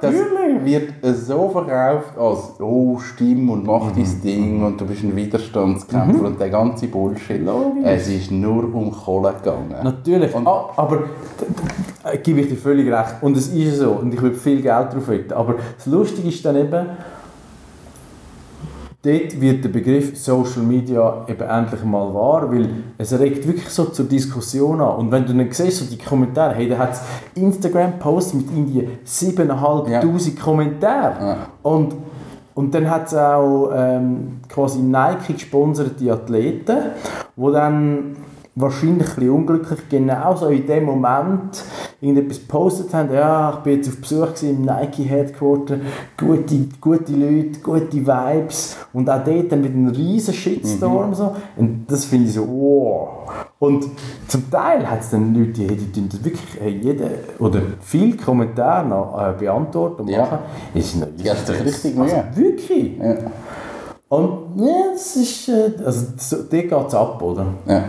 das 0.00 0.12
Natürlich! 0.12 0.64
wird 0.64 1.16
so 1.16 1.48
verkauft 1.48 2.18
als 2.18 2.60
«Oh, 2.60 2.98
stimm 2.98 3.48
und 3.50 3.64
mach 3.66 3.86
Mhm. 3.86 3.92
dein 3.96 4.20
Ding 4.22 4.64
und 4.64 4.80
du 4.80 4.86
bist 4.86 5.02
ein 5.04 5.14
Widerstandskämpfer» 5.14 6.24
und 6.26 6.40
der 6.40 6.50
ganze 6.50 6.88
Bullshit. 6.88 7.44
Logisch. 7.44 7.84
Es 7.84 8.08
ist 8.08 8.30
nur 8.30 8.64
um 8.74 8.90
Kohle 8.92 9.32
gegangen. 9.34 9.74
Natürlich, 9.82 10.34
Und- 10.34 10.46
ah, 10.46 10.70
aber 10.76 11.04
äh, 12.04 12.18
gebe 12.18 12.40
ich 12.40 12.48
dir 12.48 12.56
völlig 12.56 12.92
recht. 12.92 13.14
Und 13.22 13.36
es 13.36 13.48
ist 13.48 13.78
so. 13.78 13.90
Und 13.92 14.12
ich 14.12 14.20
würde 14.20 14.36
viel 14.36 14.56
Geld 14.62 14.88
darauf 14.90 15.08
wetten. 15.08 15.32
Aber 15.32 15.54
das 15.76 15.86
Lustige 15.86 16.28
ist 16.28 16.44
dann 16.44 16.56
eben, 16.56 16.86
dort 19.02 19.40
wird 19.40 19.64
der 19.64 19.68
Begriff 19.68 20.16
Social 20.16 20.62
Media 20.62 21.24
eben 21.28 21.42
endlich 21.42 21.84
mal 21.84 22.14
wahr, 22.14 22.50
weil 22.52 22.68
es 22.98 23.18
regt 23.18 23.46
wirklich 23.46 23.68
so 23.68 23.86
zur 23.86 24.04
Diskussion 24.04 24.80
an. 24.80 24.96
Und 24.96 25.10
wenn 25.10 25.26
du 25.26 25.34
dann 25.34 25.50
siehst, 25.50 25.78
so 25.78 25.84
die 25.84 26.02
Kommentare, 26.02 26.54
hey, 26.54 26.68
da 26.68 26.78
hat 26.78 26.92
es 26.92 27.00
Instagram-Posts 27.34 28.34
mit 28.34 28.46
irgendwie 28.50 28.88
7'500 29.06 30.38
Kommentaren. 30.38 31.26
Ja. 31.26 31.36
Und, 31.62 31.96
und 32.54 32.74
dann 32.74 32.88
hat 32.88 33.06
es 33.08 33.14
auch 33.14 33.70
ähm, 33.74 34.40
quasi 34.48 34.78
Nike 34.80 35.32
gesponserte 35.34 36.12
Athleten, 36.12 36.76
die 37.36 37.52
dann 37.52 38.16
wahrscheinlich 38.54 39.08
ein 39.08 39.14
bisschen 39.14 39.30
unglücklich 39.30 39.80
genau 39.88 40.36
so 40.36 40.46
in 40.48 40.66
dem 40.66 40.84
Moment 40.84 41.64
irgendetwas 42.02 42.40
gepostet 42.40 42.92
haben, 42.92 43.14
ja, 43.14 43.50
ich 43.54 43.58
bin 43.60 43.76
jetzt 43.76 43.88
auf 43.88 43.96
Besuch 44.00 44.42
im 44.42 44.62
Nike 44.62 45.04
Headquarter, 45.04 45.76
gute, 46.18 46.66
gute 46.80 47.12
Leute, 47.12 47.60
gute 47.62 48.04
Vibes 48.06 48.76
und 48.92 49.08
auch 49.08 49.22
dort 49.24 49.52
dann 49.52 49.60
mit 49.62 49.72
einem 49.72 49.88
riesen 49.88 50.34
Shitstorm 50.34 51.10
Mhm. 51.10 51.14
so. 51.14 51.36
Und 51.56 51.84
das 51.88 52.04
finde 52.04 52.26
ich 52.28 52.34
so, 52.34 52.42
wow. 52.48 53.08
Und 53.60 53.86
zum 54.26 54.50
Teil 54.50 54.90
hat 54.90 55.00
es 55.00 55.10
dann 55.10 55.32
Leute, 55.32 55.52
die, 55.62 55.76
die 55.76 56.08
das 56.08 56.24
wirklich 56.24 56.42
hey, 56.60 56.76
jeder, 56.82 57.06
oder 57.38 57.60
viele 57.80 58.16
Kommentare 58.16 58.84
noch 58.88 59.16
äh, 59.22 59.32
beantworten 59.38 60.02
und 60.02 60.08
Ja. 60.08 60.22
machen. 60.22 60.38
Ist 60.74 60.96
noch 60.96 61.06
Die 61.16 61.30
haben 61.30 61.38
sich 61.46 61.64
richtig 61.64 61.94
Mühe. 61.94 62.04
Also, 62.04 62.16
wirklich? 62.34 62.98
Ja. 62.98 63.14
Und 64.08 64.30
ja, 64.56 64.72
das 64.92 65.14
ist, 65.16 65.48
äh, 65.48 65.70
also 65.86 66.06
so, 66.16 66.36
dort 66.38 66.50
geht 66.50 66.72
es 66.88 66.94
ab, 66.94 67.22
oder? 67.22 67.46
Ja. 67.66 67.84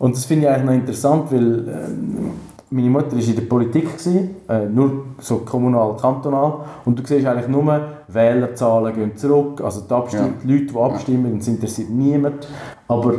Und 0.00 0.16
das 0.16 0.24
finde 0.24 0.46
ich 0.46 0.50
eigentlich 0.52 0.64
noch 0.66 0.72
interessant, 0.74 1.30
weil 1.32 1.68
ähm, 1.68 2.30
meine 2.70 2.90
Mutter 2.90 3.12
war 3.12 3.18
in 3.22 3.34
der 3.34 3.42
Politik, 3.42 3.92
gewesen, 3.92 4.30
äh, 4.48 4.66
nur 4.66 5.04
so 5.20 5.38
kommunal, 5.38 5.96
kantonal. 5.96 6.60
Und 6.84 6.98
du 6.98 7.06
siehst 7.06 7.26
eigentlich 7.26 7.48
nur, 7.48 7.80
Wählerzahlen 8.08 8.94
gehen 8.94 9.16
zurück, 9.16 9.60
also 9.62 9.82
die, 9.82 9.92
Abstimm 9.92 10.24
Ja. 10.24 10.32
die 10.42 10.52
Leute, 10.52 10.72
die 10.72 10.78
abstimmen, 10.78 11.38
es 11.38 11.48
interessiert 11.48 11.90
niemand. 11.90 12.48
Aber 12.88 13.14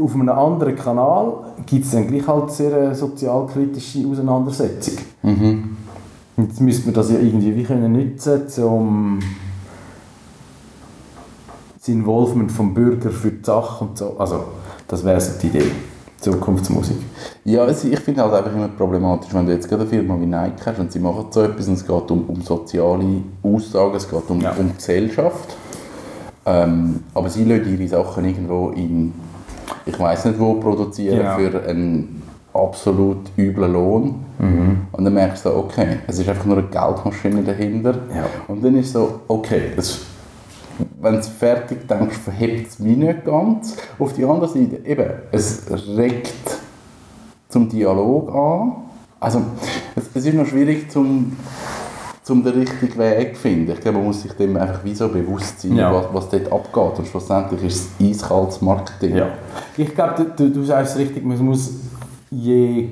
auf 0.00 0.14
einem 0.14 0.28
anderen 0.28 0.76
Kanal 0.76 1.32
gibt 1.64 1.84
es 1.84 1.92
dann 1.92 2.06
gleich 2.06 2.26
halt 2.26 2.50
sehr 2.50 2.76
eine 2.76 2.94
sozialkritische 2.94 4.06
Auseinandersetzung. 4.06 4.94
Mhm. 5.22 5.76
Jetzt 6.36 6.60
müsste 6.60 6.86
man 6.86 6.94
das 6.94 7.10
ja 7.10 7.18
irgendwie 7.18 7.54
wie 7.56 7.62
können 7.62 7.92
nutzen, 7.92 8.64
um 8.64 9.20
das 11.78 11.88
Involvement 11.88 12.52
vom 12.52 12.74
Bürger 12.74 13.10
für 13.10 13.30
die 13.30 13.44
Sache 13.44 13.84
und 13.84 13.96
so. 13.96 14.16
Also, 14.18 14.40
das 14.86 15.04
wäre 15.04 15.20
so 15.20 15.32
die 15.40 15.46
Idee. 15.46 15.70
Zukunftsmusik. 16.32 16.96
Ja, 17.44 17.64
es, 17.66 17.84
ich 17.84 17.98
finde 18.00 18.22
halt 18.22 18.34
einfach 18.34 18.52
immer 18.52 18.68
problematisch, 18.68 19.32
wenn 19.32 19.46
du 19.46 19.52
jetzt 19.52 19.68
gerade 19.68 19.82
eine 19.82 19.90
Firma 19.90 20.16
wie 20.20 20.26
Nike 20.26 20.66
hast 20.66 20.78
und 20.80 20.90
sie 20.92 20.98
machen 20.98 21.26
so 21.30 21.42
etwas 21.42 21.68
und 21.68 21.74
es 21.74 21.86
geht 21.86 22.10
um, 22.10 22.24
um 22.28 22.40
soziale 22.42 23.04
Aussagen, 23.42 23.94
es 23.96 24.08
geht 24.08 24.28
um, 24.28 24.40
Ja. 24.40 24.52
um 24.58 24.74
Gesellschaft. 24.76 25.56
Ähm, 26.44 27.00
aber 27.14 27.28
sie 27.28 27.44
lassen 27.44 27.72
ihre 27.78 27.88
Sachen 27.88 28.24
irgendwo 28.24 28.70
in, 28.70 29.12
ich 29.84 29.98
weiß 29.98 30.26
nicht 30.26 30.38
wo, 30.38 30.54
produzieren 30.54 31.18
Genau. 31.18 31.36
für 31.36 31.62
einen 31.68 32.22
absolut 32.54 33.18
üblen 33.36 33.72
Lohn. 33.72 34.14
Und 34.92 35.04
dann 35.04 35.14
merkst 35.14 35.46
du 35.46 35.56
okay, 35.56 35.98
es 36.06 36.18
ist 36.18 36.28
einfach 36.28 36.44
nur 36.44 36.58
eine 36.58 36.66
Geldmaschine 36.66 37.42
dahinter. 37.42 37.94
Ja. 38.14 38.26
Und 38.48 38.62
dann 38.62 38.76
ist 38.76 38.92
so, 38.92 39.20
okay, 39.28 39.72
es, 39.76 40.00
wenn 41.00 41.14
du 41.16 41.22
fertig 41.22 41.86
denkst, 41.88 42.16
verhebt 42.18 42.68
es 42.68 42.78
mich 42.78 42.96
nicht 42.96 43.24
ganz. 43.24 43.76
Auf 43.98 44.12
die 44.12 44.24
andere 44.24 44.48
Seite, 44.48 44.80
eben, 44.84 45.10
es 45.32 45.62
regt 45.96 46.32
zum 47.48 47.68
Dialog 47.68 48.34
an. 48.34 48.72
Also, 49.20 49.42
es, 49.94 50.04
es 50.14 50.26
ist 50.26 50.34
noch 50.34 50.46
schwierig, 50.46 50.90
zum, 50.90 51.36
zum 52.22 52.42
den 52.44 52.52
richtigen 52.54 52.98
Weg 52.98 53.34
zu 53.34 53.40
finden. 53.42 53.70
Ich 53.72 53.80
glaube, 53.80 53.98
man 53.98 54.08
muss 54.08 54.22
sich 54.22 54.32
dem 54.32 54.56
einfach 54.56 54.84
wie 54.84 54.94
so 54.94 55.08
bewusst 55.08 55.60
sein, 55.60 55.76
Ja. 55.76 55.92
was, 55.92 56.06
was 56.12 56.28
dort 56.28 56.52
abgeht. 56.52 56.98
Und 56.98 57.08
schlussendlich 57.08 57.62
ist 57.64 57.90
es 58.00 58.06
eiskaltes 58.22 58.60
Marketing. 58.60 59.16
Ja. 59.16 59.28
Ich 59.76 59.94
glaube, 59.94 60.26
du, 60.36 60.50
du 60.50 60.64
sagst 60.64 60.94
es 60.94 60.98
richtig, 60.98 61.24
man 61.24 61.38
muss 61.44 61.70
je 62.30 62.88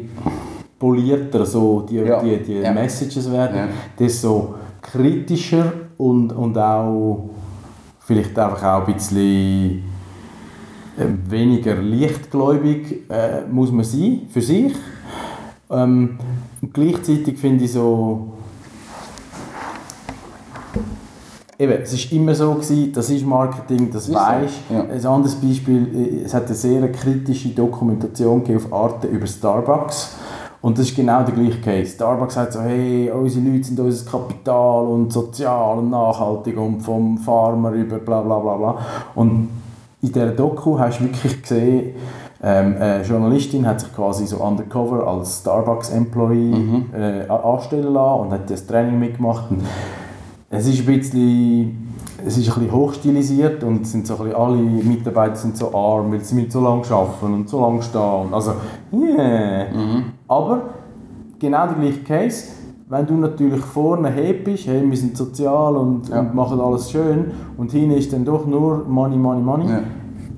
polierter 0.79 1.45
so 1.45 1.81
die, 1.83 1.97
Ja. 1.97 2.23
die, 2.23 2.39
die 2.43 2.53
Ja. 2.61 2.73
Messages 2.73 3.31
werden, 3.31 3.57
Ja. 3.57 3.69
desto 3.99 4.55
kritischer 4.81 5.73
und, 5.99 6.33
und 6.33 6.57
auch 6.59 7.31
vielleicht 8.05 8.39
einfach 8.39 8.63
auch 8.63 8.87
ein 8.87 8.95
bisschen 8.95 9.83
äh, 10.97 11.07
weniger 11.29 11.75
lichtgläubig 11.77 13.11
äh, 13.11 13.43
muss 13.51 13.73
man 13.73 13.85
sein 13.85 14.23
für 14.31 14.43
sich. 14.43 14.75
Ähm, 15.71 16.19
und 16.61 16.75
gleichzeitig 16.75 17.39
finde 17.39 17.65
ich 17.65 17.73
so 17.73 18.31
Eben, 21.57 21.73
es 21.83 21.93
ist 21.93 22.11
immer 22.11 22.35
so 22.35 22.53
gewesen, 22.55 22.93
das 22.93 23.11
ist 23.11 23.25
Marketing, 23.25 23.89
das 23.89 24.13
weisst. 24.13 24.57
ja. 24.69 24.83
Ein 24.83 25.07
anderes 25.07 25.37
Beispiel, 25.37 25.89
äh, 25.95 26.25
es 26.25 26.35
hat 26.35 26.47
eine 26.47 26.55
sehr 26.55 26.91
kritische 26.91 27.51
Dokumentation 27.51 28.41
gegeben 28.41 28.65
auf 28.65 28.73
Arte 28.73 29.07
über 29.07 29.27
Starbucks. 29.27 30.17
Und 30.65 30.79
das 30.79 30.87
ist 30.87 30.97
genau 30.97 31.23
der 31.23 31.35
gleiche 31.35 31.61
Case. 31.61 31.93
Starbucks 31.93 32.33
sagt 32.33 32.55
so, 32.55 32.63
hey, 32.63 33.11
unsere 33.11 33.45
Leute 33.47 33.65
sind 33.65 33.79
unser 33.79 34.11
Kapital 34.11 34.87
und 34.87 35.13
sozial 35.13 35.77
und 35.77 35.91
nachhaltig 35.91 36.57
und 36.57 36.81
vom 36.81 37.19
Farmer 37.19 37.73
über 37.73 37.99
bla 37.99 38.23
bla 38.23 38.39
bla 38.39 38.57
bla. 38.57 38.79
Und 39.15 39.51
in 40.01 40.09
dieser 40.09 40.29
Doku 40.29 40.79
hast 40.79 41.01
du 41.01 41.05
wirklich 41.05 41.43
gesehen, 41.43 41.97
ähm, 42.43 42.77
eine 42.81 43.03
Journalistin 43.03 43.67
hat 43.67 43.81
sich 43.81 43.95
quasi 43.95 44.27
so 44.27 44.39
undercover 44.39 45.07
als 45.07 45.41
Starbucks-Employee 45.41 46.87
äh, 46.95 47.29
anstellen 47.29 47.93
lassen 47.93 48.21
und 48.23 48.31
hat 48.33 48.49
das 48.49 48.67
Training 48.67 48.99
mitgemacht. 48.99 49.51
Und 49.51 49.61
es 50.49 50.67
ist 50.67 50.79
ein 50.79 50.87
bisschen, 50.87 51.95
es 52.25 52.39
ist 52.39 52.49
ein 52.49 52.55
bisschen 52.55 52.73
hochstilisiert 52.73 53.63
und 53.65 53.87
sind 53.87 54.07
so 54.07 54.15
ein 54.15 54.25
bisschen, 54.25 54.41
alle 54.41 54.57
Mitarbeiter 54.57 55.37
sind 55.37 55.59
so 55.59 55.75
arm, 55.75 56.11
weil 56.11 56.21
sie 56.21 56.37
müssen 56.37 56.51
so 56.51 56.63
lange 56.63 56.91
arbeiten 56.91 57.35
und 57.35 57.51
so 57.51 57.61
lange 57.61 57.83
stehen. 57.83 58.33
Also, 58.33 58.55
yeah. 58.95 59.67
Aber 60.29 60.63
genau 61.39 61.67
der 61.67 61.77
gleiche 61.77 62.01
Case. 62.03 62.45
Wenn 62.89 63.07
du 63.07 63.15
natürlich 63.15 63.61
vorne 63.65 64.11
hebst, 64.11 64.67
hey, 64.67 64.83
wir 64.89 64.97
sind 64.97 65.17
sozial 65.17 65.75
und, 65.77 66.09
Ja. 66.09 66.21
und 66.21 66.35
machen 66.35 66.61
alles 66.61 66.91
schön 66.91 67.31
und 67.57 67.73
hinten 67.73 67.93
ist 67.97 68.13
dann 68.13 68.25
doch 68.25 68.47
nur 68.47 68.85
Money, 68.87 69.17
Money, 69.17 69.41
Money. 69.43 69.69
Ja. 69.71 69.81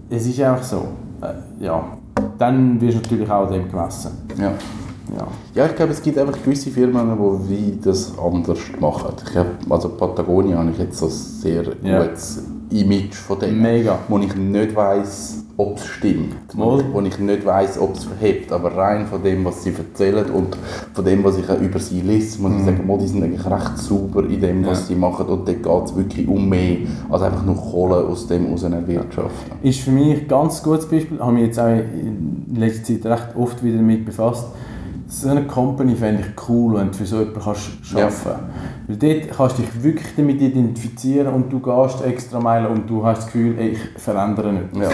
Es 0.09 0.27
ist 0.27 0.40
einfach 0.40 0.62
so. 0.62 0.83
Äh, 1.20 1.64
ja. 1.64 1.83
Dann 2.38 2.81
wirst 2.81 2.99
du 2.99 3.03
natürlich 3.03 3.31
auch 3.31 3.49
dem 3.51 3.68
gemessen. 3.68 4.12
Ja. 4.38 4.53
Ja. 5.16 5.27
Ja, 5.55 5.66
ich 5.66 5.75
glaube, 5.77 5.92
es 5.92 6.03
gibt 6.03 6.18
einfach 6.18 6.40
gewisse 6.42 6.70
Firmen, 6.70 7.16
die 7.16 7.49
wie 7.51 7.79
das 7.83 8.12
anders 8.18 8.59
machen. 8.81 9.12
Ich 9.29 9.37
hab, 9.37 9.46
also 9.68 9.88
Patagonia 9.90 10.59
habe 10.59 10.70
ich 10.70 10.79
jetzt 10.79 10.99
so 10.99 11.07
ein 11.07 11.11
sehr 11.11 11.64
Ja. 11.83 12.05
gutes 12.05 12.44
Image 12.70 13.14
von 13.14 13.38
denen. 13.40 13.61
Mega. 13.61 13.99
Wo 14.09 14.18
ich 14.18 14.35
nicht 14.37 14.75
weiss, 14.75 15.44
ob 15.59 15.79
es 15.79 15.87
stimmt. 15.87 16.55
Mal. 16.55 16.85
Wo 16.92 17.01
ich 17.01 17.19
nicht 17.19 17.47
weiss, 17.47 17.79
ob 17.79 17.95
es 17.95 18.05
verhebt. 18.05 18.53
Aber 18.53 18.77
rein 18.77 19.07
von 19.07 19.23
dem, 19.23 19.45
was 19.45 19.62
sie 19.64 19.73
erzählen 19.73 20.27
und 20.31 20.57
von 20.92 21.05
dem, 21.05 21.25
was 21.25 21.38
ich 21.38 21.49
auch 21.49 21.59
über 21.61 21.79
sie 21.79 22.03
lese, 22.03 22.42
muss 22.42 22.53
ich 22.59 22.64
sagen, 22.64 22.87
mal, 22.87 22.99
die 22.99 23.07
sind 23.09 23.23
eigentlich 23.23 23.45
recht 23.47 23.79
sauber 23.79 24.25
in 24.25 24.40
dem, 24.40 24.66
was 24.66 24.81
Mhm. 24.81 24.83
Ja. 24.83 24.87
sie 24.88 24.95
machen. 24.97 25.27
Und 25.27 25.49
dort 25.49 25.62
geht 25.62 25.85
es 25.90 25.97
wirklich 25.97 26.29
um 26.29 26.49
mehr, 26.49 26.79
als 27.11 27.23
einfach 27.23 27.42
nur 27.45 27.57
Kohle 27.57 27.97
aus 27.97 28.27
dem 28.27 28.53
aus 28.53 28.64
einer 28.64 28.87
Wirtschaft. 28.87 29.35
ist 29.62 29.81
für 29.81 29.90
mich 29.92 30.21
ein 30.23 30.29
ganz 30.29 30.62
gutes 30.62 30.87
Beispiel. 30.87 31.16
Ich 31.16 31.23
habe 31.23 31.33
mich 31.33 31.45
jetzt 31.45 31.59
auch 31.59 31.69
in 31.69 32.47
letzter 32.55 32.85
Zeit 33.01 33.07
recht 33.07 33.37
oft 33.37 33.62
wieder 33.64 33.77
damit 33.79 34.05
befasst. 34.05 34.47
So 35.09 35.29
eine 35.29 35.45
Company 35.45 35.95
fände 35.95 36.23
ich 36.23 36.49
cool, 36.49 36.75
wenn 36.75 36.88
du 36.88 36.95
für 36.95 37.07
so 37.07 37.19
jemanden 37.21 37.40
kannst 37.40 37.71
arbeiten 37.95 38.14
kannst. 38.25 38.27
Weil 38.88 38.97
dort 38.97 39.37
kannst 39.37 39.59
du 39.59 39.62
dich 39.62 39.83
wirklich 39.85 40.09
damit 40.16 40.42
identifizieren 40.42 41.29
und 41.33 41.51
du 41.53 41.61
gehst 41.61 42.05
extra 42.05 42.40
Meilen 42.40 42.66
und 42.66 42.90
du 42.90 43.05
hast 43.07 43.19
das 43.19 43.27
Gefühl, 43.27 43.55
ey, 43.57 43.69
ich 43.69 44.03
verändere 44.03 44.53
nicht. 44.53 44.77
Ja. 44.77 44.88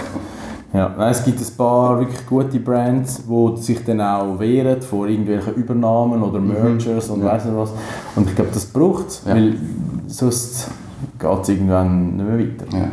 Ja, 0.75 1.11
es 1.11 1.23
gibt 1.25 1.39
ein 1.39 1.57
paar 1.57 1.99
wirklich 2.01 2.27
gute 2.27 2.59
Brands, 2.59 3.23
die 3.29 3.57
sich 3.63 3.85
dann 3.85 4.01
auch 4.01 4.39
wehren 4.39 4.81
vor 4.81 5.07
irgendwelchen 5.07 5.55
Übernahmen 5.55 6.23
oder 6.23 6.41
Mergers 6.41 7.11
und 7.11 7.19
Mhm. 7.21 7.27
Ja. 7.27 7.33
weiss 7.33 7.45
nicht 7.45 7.57
was. 7.57 7.73
Und 8.17 8.29
ich 8.29 8.35
glaube, 8.35 8.51
das 8.55 8.65
braucht 8.67 9.09
es, 9.09 9.23
Ja. 9.27 9.35
weil 9.35 9.55
sonst 10.07 10.69
geht 11.19 11.39
es 11.43 11.49
irgendwann 11.51 12.17
nicht 12.17 12.27
mehr 12.27 12.39
weiter. 12.39 12.77
Ja. 12.79 12.89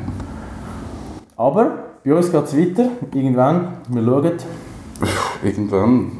Aber 1.38 1.72
bei 2.04 2.14
uns 2.14 2.30
geht 2.32 2.44
es 2.44 2.58
weiter, 2.58 2.90
irgendwann, 3.14 3.68
wir 3.88 4.04
schauen. 4.04 4.32
Irgendwann. 5.44 6.12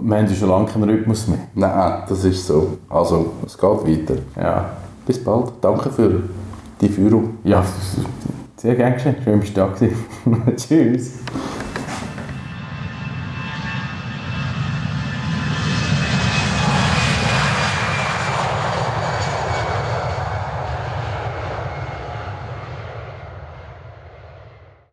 Wir 0.00 0.16
haben 0.18 0.26
ja 0.28 0.34
schon 0.34 0.48
lange 0.48 0.66
keinen 0.66 0.90
Rhythmus 0.90 1.26
mehr. 1.28 1.38
Nein, 1.54 2.02
das 2.08 2.24
ist 2.24 2.46
so. 2.46 2.78
Also, 2.88 3.32
es 3.46 3.56
geht 3.58 3.62
weiter. 4.08 4.20
Ja, 4.40 4.64
Bis 5.06 5.22
bald. 5.22 5.52
Danke 5.60 5.90
für 5.90 6.22
die 6.80 6.88
Führung. 6.88 7.30
ja 7.44 7.62
sehr 8.64 8.76
gerne 8.76 8.94
geschehen. 8.94 9.16
Schön, 9.22 9.40
bist 9.40 9.54
du 9.54 9.60
da. 9.60 9.74
Tschüss. 10.56 11.18